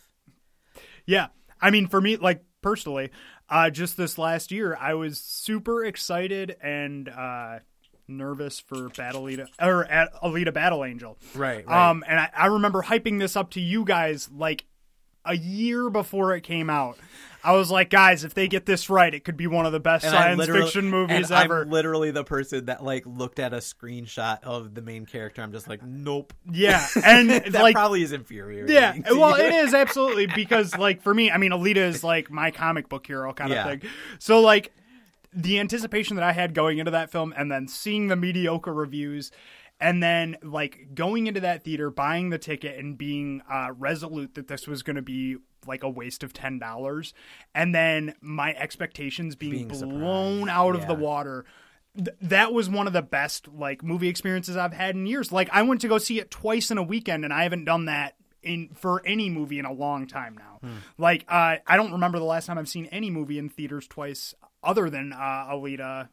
[1.08, 1.28] Yeah.
[1.60, 3.10] I mean, for me, like personally,
[3.50, 7.60] uh, just this last year, I was super excited and uh,
[8.08, 9.86] nervous for Battle Alita or
[10.24, 11.18] Alita Battle Angel.
[11.36, 11.90] Right, right.
[11.90, 14.66] Um, and I, I remember hyping this up to you guys like
[15.26, 16.98] a year before it came out.
[17.46, 19.80] I was like, guys, if they get this right, it could be one of the
[19.80, 21.64] best And science fiction movies and ever.
[21.64, 25.42] I'm literally the person that like looked at a screenshot of the main character.
[25.42, 26.34] I'm just like, nope.
[26.50, 28.74] yeah, and that like probably is infuriating.
[28.74, 32.50] Yeah, well, it is absolutely because, like, for me, I mean, Alita is like my
[32.52, 33.68] comic book hero kind Yeah.
[33.68, 33.90] of thing.
[34.20, 34.72] So, like,
[35.36, 39.32] the anticipation that I had going into that film, and then seeing the mediocre reviews,
[39.80, 44.48] and then like going into that theater, buying the ticket, and being uh, resolute that
[44.48, 47.14] this was going to be like a waste of ten dollars,
[47.56, 50.50] and then my expectations being, Being blown surprised.
[50.58, 51.46] out of the water
[51.96, 55.32] th- that was one of the best like movie experiences I've had in years.
[55.32, 57.86] Like I went to go see it twice in a weekend, and I haven't done
[57.86, 60.60] that in for any movie in a long time now.
[60.62, 60.76] Hmm.
[60.98, 64.36] Like uh, I don't remember the last time I've seen any movie in theaters twice,
[64.64, 66.10] other than uh, Alita.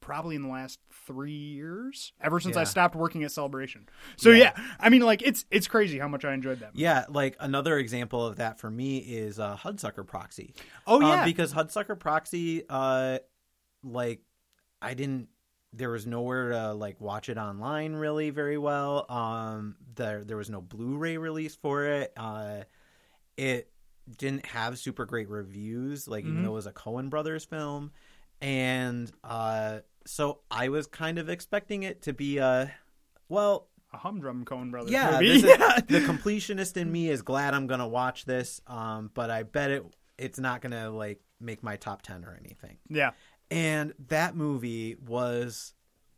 [0.00, 3.86] Probably in the last three years, ever since I stopped working at Celebration.
[4.16, 4.52] So yeah.
[4.80, 6.72] I mean, like it's it's crazy how much I enjoyed that.
[6.72, 6.82] movie.
[6.82, 10.54] Yeah, like another example of that for me is uh, Hudsucker Proxy.
[10.86, 13.18] Oh Um, yeah, because Hudsucker Proxy, uh,
[13.84, 14.22] like
[14.80, 15.28] I didn't.
[15.74, 19.04] There was nowhere to like watch it online really very well.
[19.10, 22.12] Um, there there was no Blu-ray release for it.
[22.16, 22.62] Uh,
[23.36, 23.70] it
[24.16, 26.06] didn't have super great reviews.
[26.08, 27.92] Like even though it was a Coen Brothers film,
[28.40, 32.72] and uh, so I was kind of expecting it to be a
[33.28, 35.30] well, a humdrum Coen Brothers yeah, movie.
[35.32, 35.42] is-
[35.88, 38.60] the completionist in me is glad I'm gonna watch this.
[38.66, 39.84] Um, but I bet it
[40.18, 42.76] it's not gonna like make my top ten or anything.
[42.88, 43.10] yeah,
[43.50, 45.72] And that movie was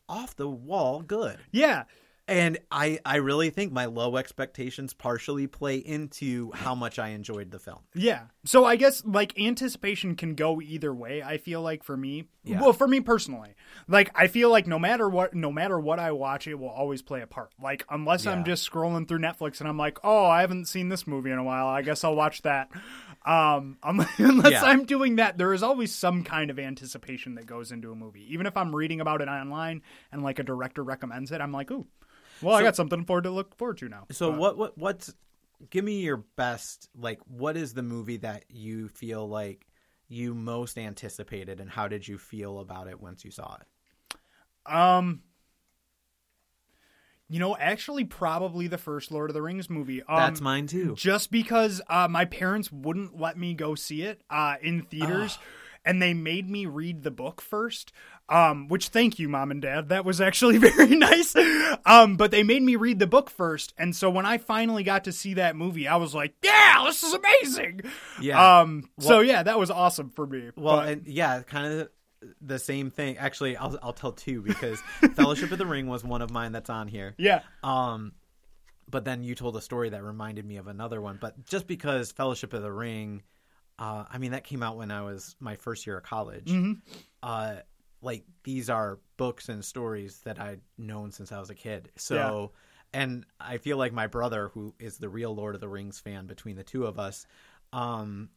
[0.09, 1.39] off the wall good.
[1.53, 1.85] yeah.
[2.29, 7.51] And I I really think my low expectations partially play into how much I enjoyed
[7.51, 7.81] the film.
[7.95, 8.27] Yeah.
[8.45, 11.21] So I guess like anticipation can go either way.
[11.23, 12.61] I feel like for me, Yeah.
[12.61, 13.57] well, for me personally,
[13.89, 17.03] like I feel like no matter what, no matter what I watch, it will always
[17.03, 17.51] play a part.
[17.61, 21.09] Like unless I'm just scrolling through Netflix and I'm like, oh, I haven't seen this
[21.09, 21.67] movie in a while.
[21.67, 22.71] I guess I'll watch that.
[23.27, 24.19] Um, unless
[24.53, 24.63] Yeah.
[24.63, 28.33] I'm doing that, there is always some kind of anticipation that goes into a movie.
[28.33, 31.71] Even if I'm reading about it online and like a director recommends it, I'm like,
[31.71, 31.87] ooh,
[32.43, 34.07] well, I got something forward to look forward to now.
[34.11, 35.15] So what what what's
[35.71, 39.67] give me your best like what is the movie that you feel like
[40.09, 44.17] you most anticipated, and how did you feel about it once you saw it?
[44.73, 45.23] Um,
[47.29, 50.03] you know, actually, probably the first Lord of the Rings movie.
[50.03, 50.95] Um, That's mine too.
[50.97, 55.39] Just because uh, my parents wouldn't let me go see it uh, in theaters.
[55.85, 57.93] And they made me read the book first,
[58.29, 59.89] um, which thank you, mom and dad.
[59.91, 61.35] That was actually very nice.
[61.85, 65.05] Um, but they made me read the book first, and so when I finally got
[65.05, 67.83] to see that movie, I was like, "Yeah, this is amazing."
[68.21, 68.61] Yeah.
[68.61, 68.89] Um.
[68.99, 70.51] so yeah, that was awesome for me.
[70.57, 71.89] Well, But- and yeah, kind of
[72.41, 73.19] the same thing.
[73.19, 74.81] Actually, I'll I'll tell two because
[75.15, 77.15] Fellowship of the Ring was one of mine that's on here.
[77.19, 77.41] yeah.
[77.65, 78.13] Um,
[78.91, 81.19] but then you told a story that reminded me of another one.
[81.21, 83.23] But just because Fellowship of the Ring,
[83.79, 86.45] uh, I mean that came out when I was my first year of college.
[86.47, 86.73] Mm-hmm.
[87.23, 87.55] Uh,
[88.03, 91.91] like these are books and stories that I'd known since I was a kid.
[91.97, 92.53] So,
[92.93, 96.27] and I feel like my brother, who is the real Lord of the Rings fan
[96.27, 97.27] between the two of us,
[97.73, 98.29] um,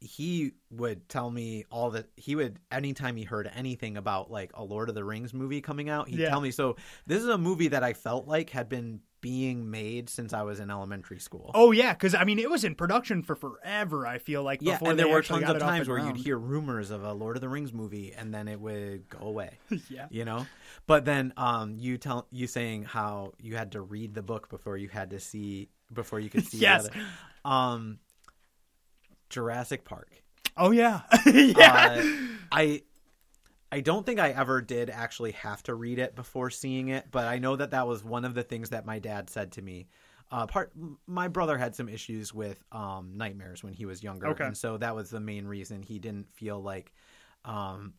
[0.00, 4.64] he would tell me all that he would anytime he heard anything about like a
[4.64, 6.30] Lord of the Rings movie coming out, he'd Yeah.
[6.30, 6.50] tell me.
[6.50, 6.76] So
[7.06, 10.60] this is a movie that I felt like had been being made since I was
[10.60, 11.50] in elementary school.
[11.54, 14.06] Oh yeah, because I mean it was in production for forever.
[14.06, 16.90] I feel like yeah, before and there were tons of times where you'd hear rumors
[16.90, 19.52] of a Lord of the Rings movie, and then it would go away.
[19.88, 20.06] Yeah.
[20.10, 20.46] you know.
[20.86, 24.76] But then, um, you tell you saying how you had to read the book before
[24.76, 26.58] you had to see before you could see.
[26.58, 26.88] Yes.
[27.44, 27.98] Um,
[29.30, 30.10] Jurassic Park.
[30.56, 32.00] Oh yeah, yeah.
[32.00, 32.04] Uh,
[32.50, 32.82] I
[33.72, 37.24] I don't think I ever did actually have to read it before seeing it, but
[37.26, 39.88] I know that that was one of the things that my dad said to me.
[40.30, 40.72] Uh, part
[41.06, 44.44] my brother had some issues with um, nightmares when he was younger, Okay.
[44.44, 46.92] and so that was the main reason he didn't feel like,
[47.44, 47.94] um,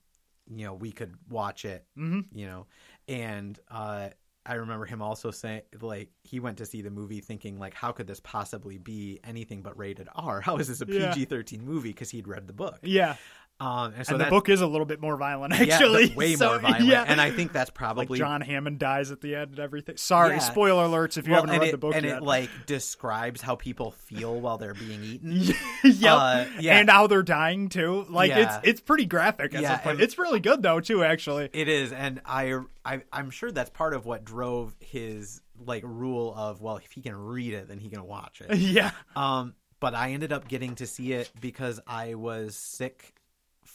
[0.48, 1.86] you know, we could watch it.
[1.98, 2.26] Mhm.
[2.32, 2.68] You know,
[3.08, 4.10] and uh,
[4.46, 7.92] I remember him also saying like he went to see the movie thinking like, how
[7.92, 10.42] could this possibly be anything but rated R?
[10.48, 11.90] How is this a PG thirteen movie?
[11.90, 12.80] Because he'd read the book.
[12.84, 13.16] yeah.
[13.60, 16.08] Um, and so and the book is a little bit more violent, actually.
[16.08, 16.86] the- way So, more violent.
[16.86, 17.06] Yeah.
[17.08, 19.96] And I think that's probably like John Hammond dies at the end and everything.
[19.96, 20.40] Sorry, Yeah.
[20.40, 22.00] spoiler alerts if you well, haven't read it, the book yet.
[22.00, 22.18] and yet.
[22.18, 25.32] it like describes how people feel while they're being eaten.
[25.84, 26.14] yep.
[26.14, 26.78] uh, yeah.
[26.80, 28.06] And how they're dying too.
[28.10, 28.58] Like Yeah.
[28.60, 29.80] it's it's pretty graphic Yeah.
[29.86, 31.50] It's really good though too, actually.
[31.54, 36.34] It is, and I, I, I'm sure that's part of what drove his like rule
[36.36, 38.58] of well, if he can read it, then he can watch it.
[38.58, 38.92] yeah.
[39.16, 43.14] Um, but I ended up getting to see it because I was sick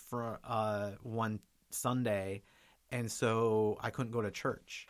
[0.08, 1.40] for uh, one
[1.70, 2.42] Sunday,
[2.90, 4.86] and so I couldn't go to church.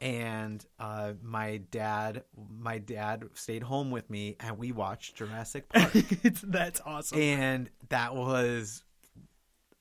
[0.00, 2.22] And uh, my dad,
[2.60, 5.90] my dad stayed home with me, and we watched Jurassic Park,
[6.24, 7.18] it's that's awesome.
[7.18, 8.84] and that was,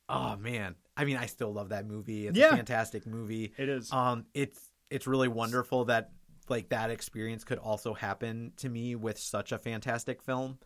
[0.10, 0.76] oh man!
[0.96, 2.28] I mean, I still love that movie.
[2.28, 2.54] It's Yeah.
[2.54, 3.54] a fantastic movie.
[3.58, 3.92] It is.
[3.94, 6.12] Um, it's it's really wonderful that
[6.50, 10.58] like that experience could also happen to me with such a fantastic film.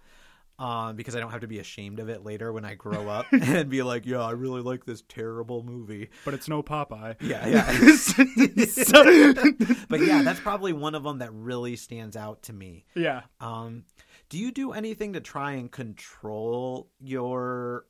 [0.61, 3.25] Um, because I don't have to be ashamed of it later when I grow up
[3.31, 6.09] and be like, yeah, I really like this terrible movie.
[6.23, 7.15] but it's no Popeye.
[7.19, 7.95] Yeah, yeah.
[7.95, 12.85] So- but yeah, that's probably one of them that really stands out to me.
[12.93, 13.21] yeah.
[13.39, 13.85] Um,
[14.29, 17.85] do you do anything to try and control your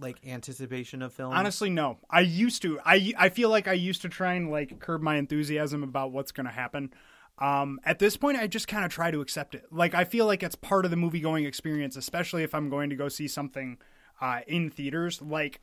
[0.00, 1.32] like anticipation of film?
[1.32, 1.98] Honestly, no.
[2.08, 2.78] I used to.
[2.84, 6.32] I I feel like I used to try and like curb my enthusiasm about what's
[6.32, 6.92] going to happen.
[7.38, 9.66] Um, at this point, I just kind of try to accept it.
[9.70, 12.90] Like I feel like it's part of the movie going experience, especially if I'm going
[12.90, 13.78] to go see something
[14.20, 15.20] uh, in theaters.
[15.20, 15.60] Like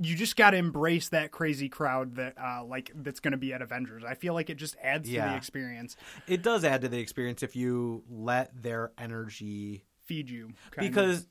[0.00, 3.52] you just got to embrace that crazy crowd that uh, like that's going to be
[3.52, 4.02] at Avengers.
[4.04, 7.42] I feel like it just adds to the experience, it does add to the experience
[7.42, 10.86] if you let their energy feed you kind
[11.18, 11.26] of.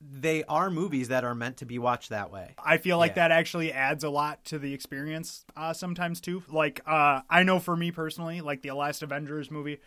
[0.00, 2.54] They are movies that are meant to be watched that way.
[2.62, 3.28] I feel like Yeah.
[3.28, 6.42] that actually adds a lot to the experience uh, sometimes too.
[6.48, 9.78] Like uh, I know for me personally, like the last Avengers movie,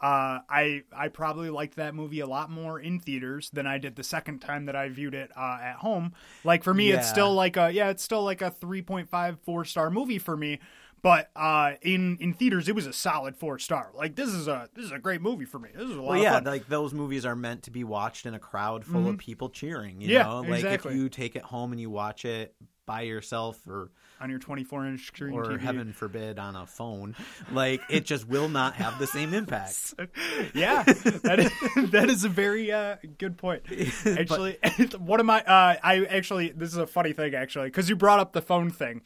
[0.00, 3.96] uh, I I probably liked that movie a lot more in theaters than I did
[3.96, 6.12] the second time that I viewed it uh, at home.
[6.44, 9.90] Like for me, it's still like a yeah, it's still like a 3.5 four star
[9.90, 10.60] movie for me.
[11.06, 13.92] But uh, in in theaters, it was a solid four star.
[13.94, 15.68] Like this is a this is a great movie for me.
[15.72, 18.34] This is a lot Well, yeah, like those movies are meant to be watched in
[18.34, 20.00] a crowd full of people cheering.
[20.00, 20.94] You Yeah, know, like exactly.
[20.94, 24.86] if you take it home and you watch it by yourself or on your 24
[24.86, 25.60] inch screen or TV.
[25.60, 27.14] heaven forbid on a phone,
[27.52, 29.94] like it just will not have the same impact.
[30.54, 31.52] yeah, that is,
[31.92, 33.62] that is a very uh, good point.
[34.06, 34.58] Actually,
[34.98, 38.18] one of my uh, I actually this is a funny thing actually because you brought
[38.18, 39.02] up the phone thing.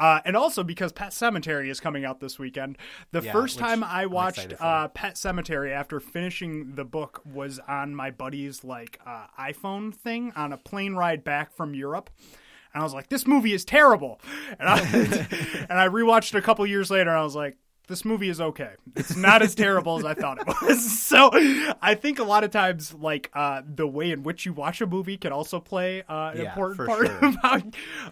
[0.00, 2.78] Uh, and also because Pet Sematary is coming out this weekend.
[3.12, 7.94] The Yeah, first time I watched uh, Pet Sematary after finishing the book was on
[7.94, 12.08] my buddy's like uh, iPhone thing on a plane ride back from Europe.
[12.72, 14.20] And I was like, "This movie is terrible,"
[14.58, 14.78] and I
[15.68, 17.10] and I rewatched it a couple years later.
[17.10, 17.58] and I was like,
[17.90, 18.72] this movie is okay.
[18.96, 20.80] It's not as terrible as I thought it was.
[21.10, 21.30] So
[21.82, 24.86] I think a lot of times, like uh, the way in which you watch a
[24.86, 27.18] movie can also play uh, an Yeah, important part sure.
[27.22, 27.60] of how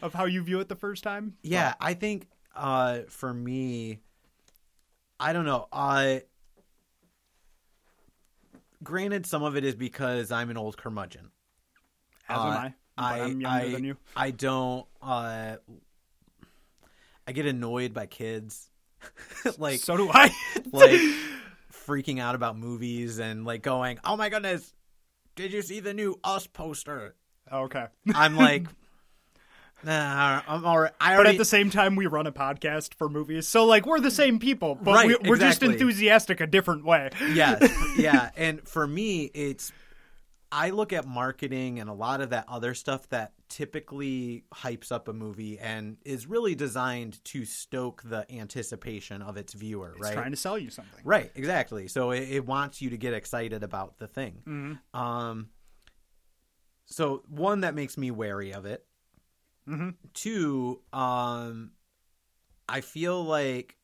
[0.03, 1.35] of how you view it the first time.
[1.43, 2.27] Yeah, I think
[2.57, 4.01] uh, for me,
[5.21, 5.69] I don't know.
[5.73, 6.19] Uh,
[8.83, 11.31] granted, some of it is because I'm an old curmudgeon.
[12.29, 12.75] As Uh, am I.
[12.97, 13.97] But I, I'm younger I, than you.
[14.17, 14.87] I don't.
[15.01, 15.57] Uh,
[17.27, 18.68] I get annoyed by kids,
[19.59, 20.31] like so do I.
[20.73, 21.01] like
[21.87, 24.73] freaking out about movies and like going, "Oh my goodness,
[25.37, 27.15] did you see the new Us poster?"
[27.51, 27.87] Oh, okay.
[28.15, 28.67] I'm like,
[29.85, 30.93] Nah, I'm alright.
[31.01, 34.01] I But at the same time, we run a podcast for movies, so like we're
[34.01, 37.11] the same people, but Right, we, we're just enthusiastic a different way.
[37.33, 38.31] yes, yeah.
[38.37, 39.71] And for me, it's
[40.51, 45.09] I look at marketing and a lot of that other stuff that typically hypes up
[45.09, 50.13] a movie and is really designed to stoke the anticipation of its viewer, It's right?
[50.15, 51.01] trying to sell you something.
[51.05, 51.89] Right, exactly.
[51.89, 54.43] So it, it wants you to get excited about the thing.
[54.47, 54.99] Mm-hmm.
[55.01, 55.49] Um,
[56.87, 58.85] so one that makes me wary of it.
[59.69, 59.95] Mhm.
[60.15, 61.73] Two, um,
[62.69, 63.77] I feel like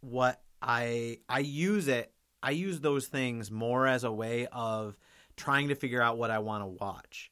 [0.00, 2.12] what I I use it.
[2.42, 4.96] I use those things more as a way of
[5.36, 7.30] trying to figure out what I want to watch,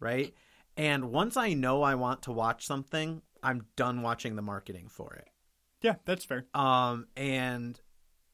[0.00, 0.34] right?
[0.78, 5.12] And once I know I want to watch something, I'm done watching the marketing for
[5.14, 5.28] it.
[5.82, 6.46] Yeah, that's fair.
[6.54, 7.78] Um, and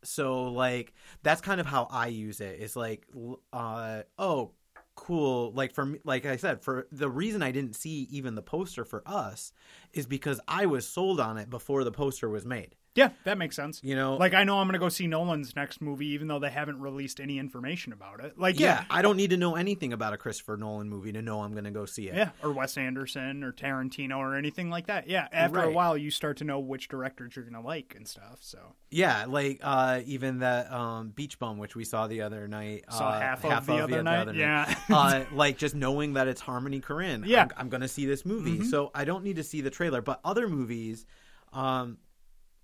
[0.03, 0.93] so like
[1.23, 2.59] that's kind of how I use it.
[2.61, 3.07] It's like,
[3.53, 4.53] uh, oh,
[4.95, 5.53] cool.
[5.53, 8.85] Like for me, like I said, for the reason I didn't see even the poster
[8.85, 9.53] for us
[9.95, 12.77] is because I was sold on it before the poster was made.
[12.95, 13.81] Yeah, that makes sense.
[13.83, 16.51] You know, Like I know I'm gonna go see Nolan's next movie, even though they
[16.51, 18.39] haven't released any information about it.
[18.39, 21.21] Like yeah, yeah, I don't need to know anything about a Christopher Nolan movie to
[21.21, 22.15] know I'm going to go see it.
[22.15, 25.09] yeah, or Wes Anderson or Tarantino or anything like that.
[25.09, 28.39] Yeah, after a while, you start to know which directors you're gonna like and stuff.
[28.41, 32.85] So Yeah, like uh, even that um, Beach Bum, which we saw the other night.
[32.91, 34.73] Saw uh, half of the other night, yeah.
[34.89, 37.27] uh, like just knowing that it's Harmony Korine.
[37.27, 37.47] Yeah.
[37.47, 37.53] Mm-hmm.
[37.59, 40.01] I'm, I'm going to see this movie, so I don't need to see the trailer.
[40.01, 41.07] But other movies,
[41.53, 41.99] um,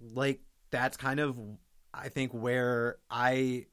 [0.01, 0.41] like
[0.71, 1.39] that's kind of,
[1.95, 3.67] I think, where I.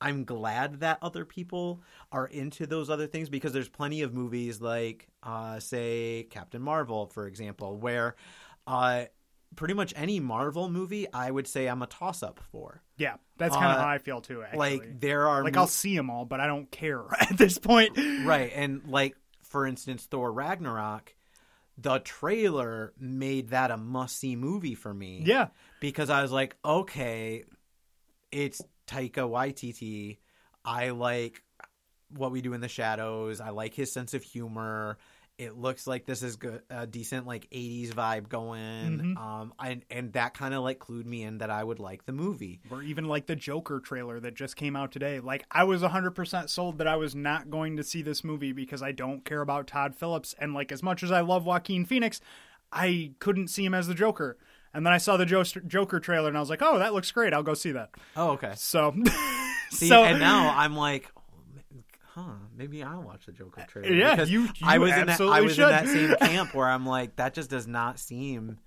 [0.00, 4.60] I'm glad that other people are into those other things because there's plenty of movies
[4.60, 8.14] like, uh, say, Captain Marvel, for example, where
[8.68, 9.06] uh,
[9.56, 12.80] pretty much any Marvel movie I would say I'm a toss up for.
[12.96, 14.40] yeah, that's kind of Uh, how I feel too.
[14.44, 14.58] Actually.
[14.78, 17.58] Like there are like mo- I'll see them all, but I don't care at this
[17.58, 17.98] point.
[18.24, 21.12] right, and like for instance, Thor Ragnarok,
[21.80, 25.22] the trailer made that a must see movie for me.
[25.24, 25.48] Yeah,
[25.80, 27.44] because I was like, okay,
[28.32, 30.18] it's Taika Waititi.
[30.64, 31.42] I like
[32.10, 33.40] what we do in the shadows.
[33.40, 34.98] I like his sense of humor.
[35.38, 39.14] It looks like this is good, a decent like '80s vibe going.
[39.14, 39.16] Mhm.
[39.16, 42.12] Um, and and that kind of like clued me in that I would like the
[42.12, 42.60] movie.
[42.70, 45.20] or even like the Joker trailer that just came out today.
[45.20, 48.82] Like I was 100% sold that I was not going to see this movie because
[48.82, 52.20] I don't care about Todd Phillips and like as much as I love Joaquin Phoenix,
[52.72, 54.36] I couldn't see him as the Joker.
[54.74, 57.10] And then I saw the Jo- Joker trailer and I was like, "Oh, that looks
[57.12, 57.32] great.
[57.32, 58.52] I'll go see that." Oh, okay.
[58.56, 58.92] So
[59.70, 61.10] See, so and now I'm like,
[62.22, 63.94] huh, maybe I'll watch the Joker trailer.
[63.94, 65.64] yeah, because you- I you was in that, I was should.
[65.64, 68.58] in that same camp where I'm like, that just does not seem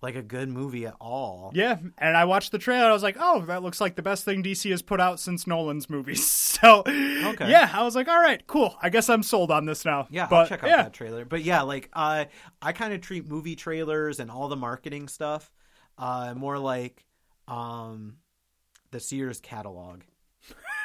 [0.00, 1.52] like a good movie at all.
[1.54, 2.86] Yeah, and I watched the trailer.
[2.88, 5.46] I was like, "Oh, that looks like the best thing DC has put out since
[5.46, 7.50] Nolan's movies." So, Okay.
[7.50, 8.76] yeah, I was like, "All right, cool.
[8.80, 11.24] I guess I'm sold on this now." Yeah, but I'll check out yeah, that trailer.
[11.24, 12.26] But yeah, like uh,
[12.60, 15.50] I kind of treat movie trailers and all the marketing stuff
[15.98, 17.04] uh, more like
[17.48, 18.18] um,
[18.92, 20.02] the Sears catalog.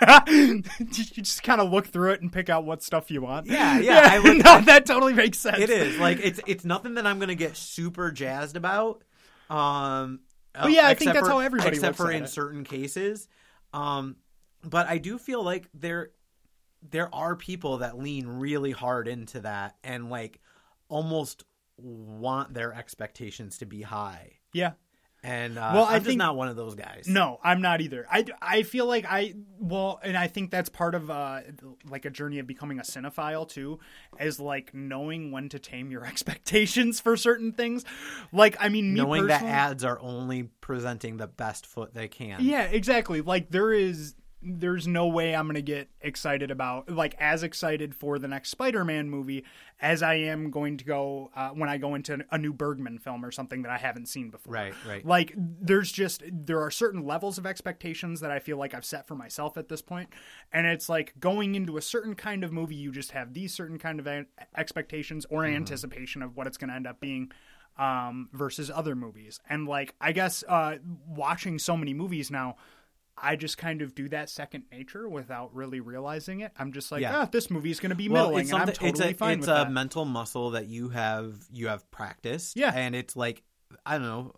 [0.27, 3.47] you just kind of look through it and pick out what stuff you want.
[3.47, 5.59] Yeah, yeah, I would- no, that totally makes sense.
[5.59, 9.03] It is like it's it's nothing that I'm gonna get super jazzed about.
[9.49, 10.19] Um,
[10.55, 12.27] Well, yeah, I think that's for- how everybody except for in it.
[12.29, 13.27] certain cases.
[13.73, 14.17] Um,
[14.63, 16.09] but I do feel like there
[16.89, 20.39] there are people that lean really hard into that and like
[20.89, 21.43] almost
[21.77, 24.33] want their expectations to be high.
[24.53, 24.73] Yeah.
[25.24, 27.05] And uh, Well, I'm I just think- not one of those guys.
[27.07, 28.05] No, I'm not either.
[28.09, 31.41] I, I feel like I well, and I think that's part of uh
[31.89, 33.80] like a journey of becoming a cinephile too,
[34.20, 37.84] is like knowing when to tame your expectations for certain things.
[38.32, 42.38] Like I mean, me knowing that ads are only presenting the best foot they can.
[42.41, 43.22] Yeah, exactly.
[43.22, 44.13] Like there is
[44.59, 48.49] there's no way I'm going to get excited about like as excited for the next
[48.49, 49.43] Spider-Man movie
[49.79, 53.23] as I am going to go uh, when I go into a new Bergman film
[53.23, 54.53] or something that I haven't seen before.
[54.53, 55.05] Right, right.
[55.05, 59.07] Like there's just there are certain levels of expectations that I feel like I've set
[59.07, 60.09] for myself at this point
[60.51, 63.77] and it's like going into a certain kind of movie you just have these certain
[63.77, 64.07] kind of
[64.55, 65.55] expectations or Mm-hmm.
[65.57, 67.31] anticipation of what it's going to end up being.
[67.79, 69.39] um, versus other movies.
[69.47, 70.77] And like, I guess uh,
[71.07, 72.55] watching so many movies now,
[73.20, 76.51] I just kind of do that second nature without really realizing it.
[76.57, 77.22] I'm just like, Yeah.
[77.22, 79.38] ah, this movie's going to be well, middling, it's and I'm totally it's a, fine
[79.39, 79.72] it's a that.
[79.72, 82.55] mental muscle that you have you have practiced.
[82.55, 82.72] Yeah.
[82.76, 83.43] and it's like
[83.86, 84.34] I don't know,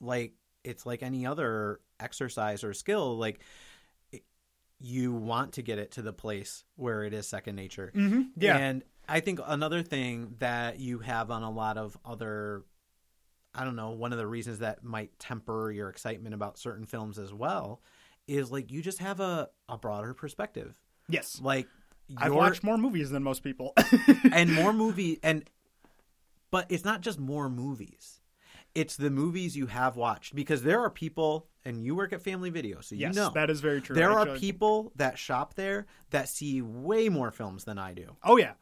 [0.00, 3.16] like it's like any other exercise or skill.
[3.18, 3.40] Like
[4.12, 4.24] it-
[4.80, 7.90] you want to get it to the place where it is second nature.
[7.94, 12.64] hmm Yeah, And I think another thing that you have on a lot of other,
[13.54, 17.18] I don't know, one of the reasons that might temper your excitement about certain films
[17.18, 17.82] as well
[18.26, 20.76] is like you just have a, a broader perspective.
[21.08, 21.40] yes.
[21.42, 21.66] Like,
[22.16, 23.72] I've watched more movies than most people.
[24.32, 25.44] and more movie and
[26.50, 28.20] but it's not just more movies
[28.74, 32.50] it's the movies you have watched because there are people and you work at family
[32.50, 33.94] video so you yes, know that is very true.
[33.96, 38.36] there are people that shop there that see way more films than i do Oh
[38.36, 38.52] yeah,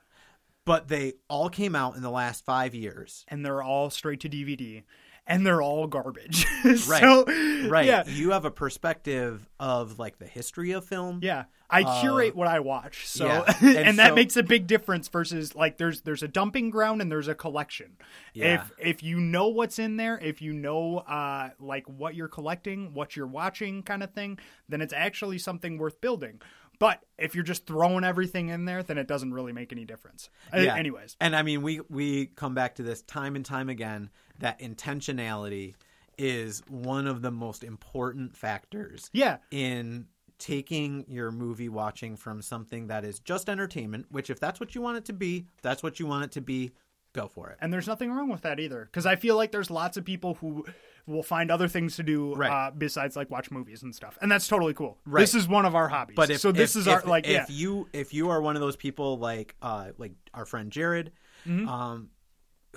[0.65, 4.29] but they all came out in the last five years and they're all straight to
[4.29, 4.85] DVD,
[5.27, 6.47] and they're all garbage.
[6.65, 7.25] right so,
[7.69, 12.35] right Yeah, you have a perspective of like the history of film Yeah, I curate
[12.35, 15.55] what I watch, so Uh, yeah, and, and that so- makes a big difference versus
[15.55, 17.97] like there's there's a dumping ground and there's a collection.
[18.35, 18.55] Yeah.
[18.55, 22.93] If if you know what's in there, if you know uh like what you're collecting,
[22.95, 26.41] what you're watching, kind of thing, then it's actually something worth building.
[26.79, 30.31] But if you're just throwing everything in there, then it doesn't really make any difference.
[30.53, 30.75] Uh, Yeah.
[30.75, 34.11] anyways, And I mean, we we come back to this time and time again
[34.43, 35.75] that intentionality
[36.19, 40.07] is one of the most important factors yeah, in
[40.39, 44.81] taking your movie watching from something that is just entertainment, which if that's what you
[44.83, 46.73] want it to be, that's what you want it to be,
[47.15, 47.59] go for it.
[47.61, 50.35] and there's nothing wrong with that either because I feel like there's lots of people
[50.35, 50.65] who
[51.07, 52.51] will find other things to do Right.
[52.51, 54.99] uh, besides like watch movies and stuff, and that's totally cool.
[55.07, 55.21] Right.
[55.21, 56.17] This is one of our hobbies.
[56.17, 57.45] But if so this if- is our like if yeah.
[57.49, 61.13] you if you are one of those people like uh like our friend Jared,
[61.47, 61.69] Mm-hmm.
[61.69, 62.09] um,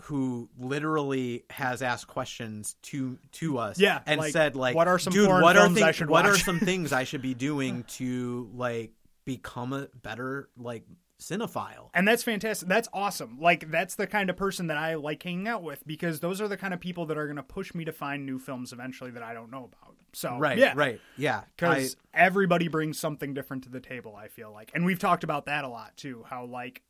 [0.03, 4.99] who literally has asked questions to to us, Yeah, and like, said like, what are
[4.99, 7.33] some dude, what are films things, I should what are some things I should be
[7.33, 8.91] doing to like
[9.25, 10.83] become a better like
[11.19, 11.89] cinephile?
[11.93, 12.67] And that's fantastic.
[12.67, 13.39] That's awesome.
[13.39, 16.47] Like that's the kind of person that I like hanging out with because those are
[16.47, 19.11] the kind of people that are going to push me to find new films eventually
[19.11, 19.95] that I don't know about.
[20.13, 21.41] So Right, yeah, right, yeah.
[21.55, 24.15] Because everybody brings something different to the table.
[24.15, 26.23] I feel like, and we've talked about that a lot too.
[26.29, 26.83] How like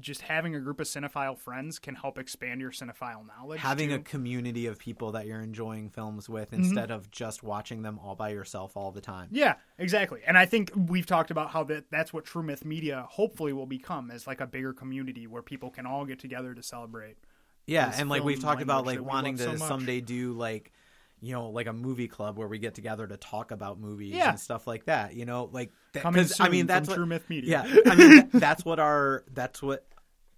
[0.00, 3.60] just having a group of cinephile friends can help expand your cinephile knowledge.
[3.60, 3.94] having too.
[3.96, 6.62] a community of people that you're enjoying films with Mm-hmm.
[6.64, 9.28] instead of just watching them all by yourself all the time.
[9.30, 10.20] Yeah, exactly.
[10.26, 13.66] And I think we've talked about how that that's what True Myth Media hopefully will
[13.66, 17.16] become as like a bigger community where people can all get together to celebrate.
[17.66, 20.72] Yeah, and like we've talked about like wanting to so someday do like
[21.20, 24.28] you know like a movie club where we get together to talk about movies Yeah.
[24.30, 25.14] and stuff like that.
[25.14, 27.64] You know, like that, Coming 'cause, I mean that's what, True Myth Media.
[27.66, 29.84] Yeah, I mean that, that's what our that's what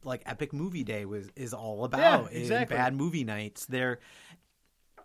[0.04, 2.32] like Epic Movie Day was is all about.
[2.32, 2.76] is exactly.
[2.76, 3.66] bad movie nights.
[3.66, 3.98] There,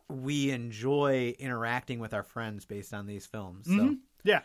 [0.10, 3.66] we enjoy interacting with our friends based on these films.
[3.66, 3.94] So, mm-hmm.
[4.24, 4.42] Yeah.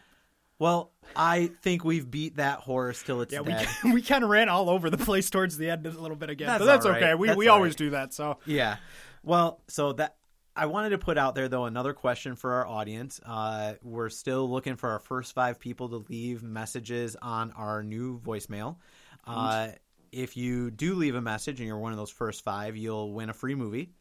[0.59, 3.69] well, I think we've beat that horse till it's Yeah, we, dead.
[3.93, 6.49] we kind of ran all over the place towards the end a little bit again,
[6.49, 7.03] That's but that's right.
[7.03, 7.15] okay.
[7.15, 7.79] We That's we always right.
[7.79, 8.15] do that.
[8.15, 8.77] So Yeah.
[9.23, 10.17] Well, so that
[10.59, 13.21] I wanted to put out there though another question for our audience.
[13.25, 18.19] Uh, we're still looking for our first five people to leave messages on our new
[18.19, 18.77] voicemail.
[19.25, 19.69] Uh,
[20.11, 23.31] if you do leave a message and you're one of those first five, you'll win
[23.31, 23.93] a free movie.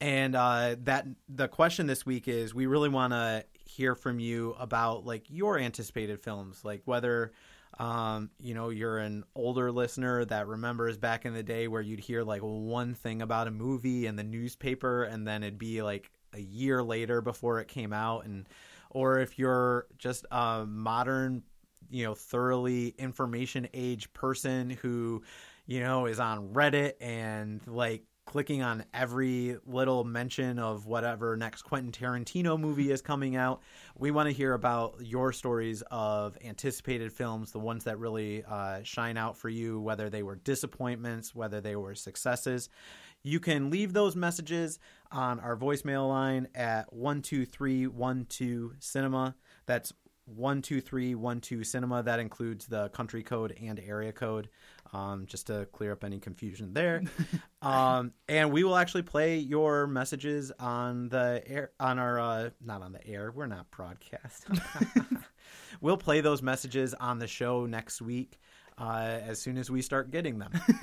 [0.00, 4.54] And uh, that the question this week is: we really want to hear from you
[4.58, 7.32] about like your anticipated films, like whether
[7.78, 12.00] um, you know you're an older listener that remembers back in the day where you'd
[12.00, 16.10] hear like one thing about a movie in the newspaper, and then it'd be like
[16.34, 18.48] a year later before it came out, and
[18.90, 21.42] or if you're just a modern
[21.90, 25.22] you know thoroughly information age person who
[25.66, 31.62] you know is on reddit and like clicking on every little mention of whatever next
[31.62, 33.60] quentin tarantino movie is coming out.
[33.98, 38.80] We want to hear about your stories of anticipated films the ones that really uh,
[38.84, 42.68] shine out for you whether they were disappointments whether they were successes.
[43.22, 44.78] You can leave those messages
[45.10, 49.34] on our voicemail line at 12312 cinema.
[49.66, 49.92] That's
[50.26, 52.02] 12312 cinema.
[52.02, 54.48] That includes the country code and area code
[54.92, 57.02] um, just to clear up any confusion there
[57.62, 62.82] um, and we will actually play your messages on the air on our uh, not
[62.82, 64.46] on the air we're not broadcast
[65.80, 68.38] we'll play those messages on the show next week
[68.78, 70.50] uh, as soon as we start getting them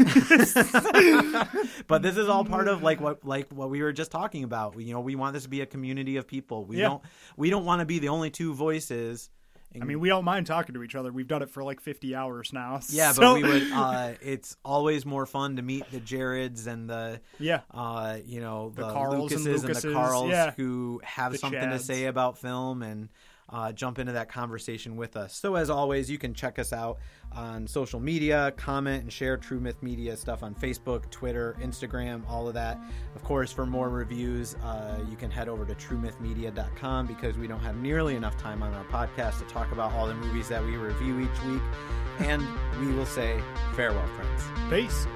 [1.88, 4.76] but this is all part of like what like what we were just talking about.
[4.76, 6.66] We, you know, we want this to be a community of people.
[6.66, 6.90] We Yeah.
[6.90, 7.04] don't
[7.38, 9.30] we don't want to be the only two voices
[9.76, 11.12] I mean, we don't mind talking to each other.
[11.12, 12.80] We've done it for like 50 hours now.
[12.90, 13.72] Yeah, so- but we would.
[13.72, 17.62] Uh, it's always more fun to meet the Jareds and the Yeah.
[17.72, 20.52] uh, you know The the, Carls and Lucases and, the Carls yeah.
[20.52, 23.10] who have The something to say about film and
[23.52, 25.36] uh, jump into that conversation with us.
[25.36, 27.00] So as always, you can check us out
[27.32, 32.48] on social media, comment and share True Myth Media stuff on Facebook, Twitter, Instagram, all
[32.48, 32.80] of that.
[33.16, 37.60] Of course, for more reviews, uh, you can head over to TrueMythMedia.com because we don't
[37.60, 40.76] have nearly enough time on our podcast to talk about all the movies that we
[40.76, 41.62] review each week.
[42.20, 42.46] And
[42.80, 43.42] we will say
[43.76, 44.44] farewell, friends.
[44.70, 45.08] Peace.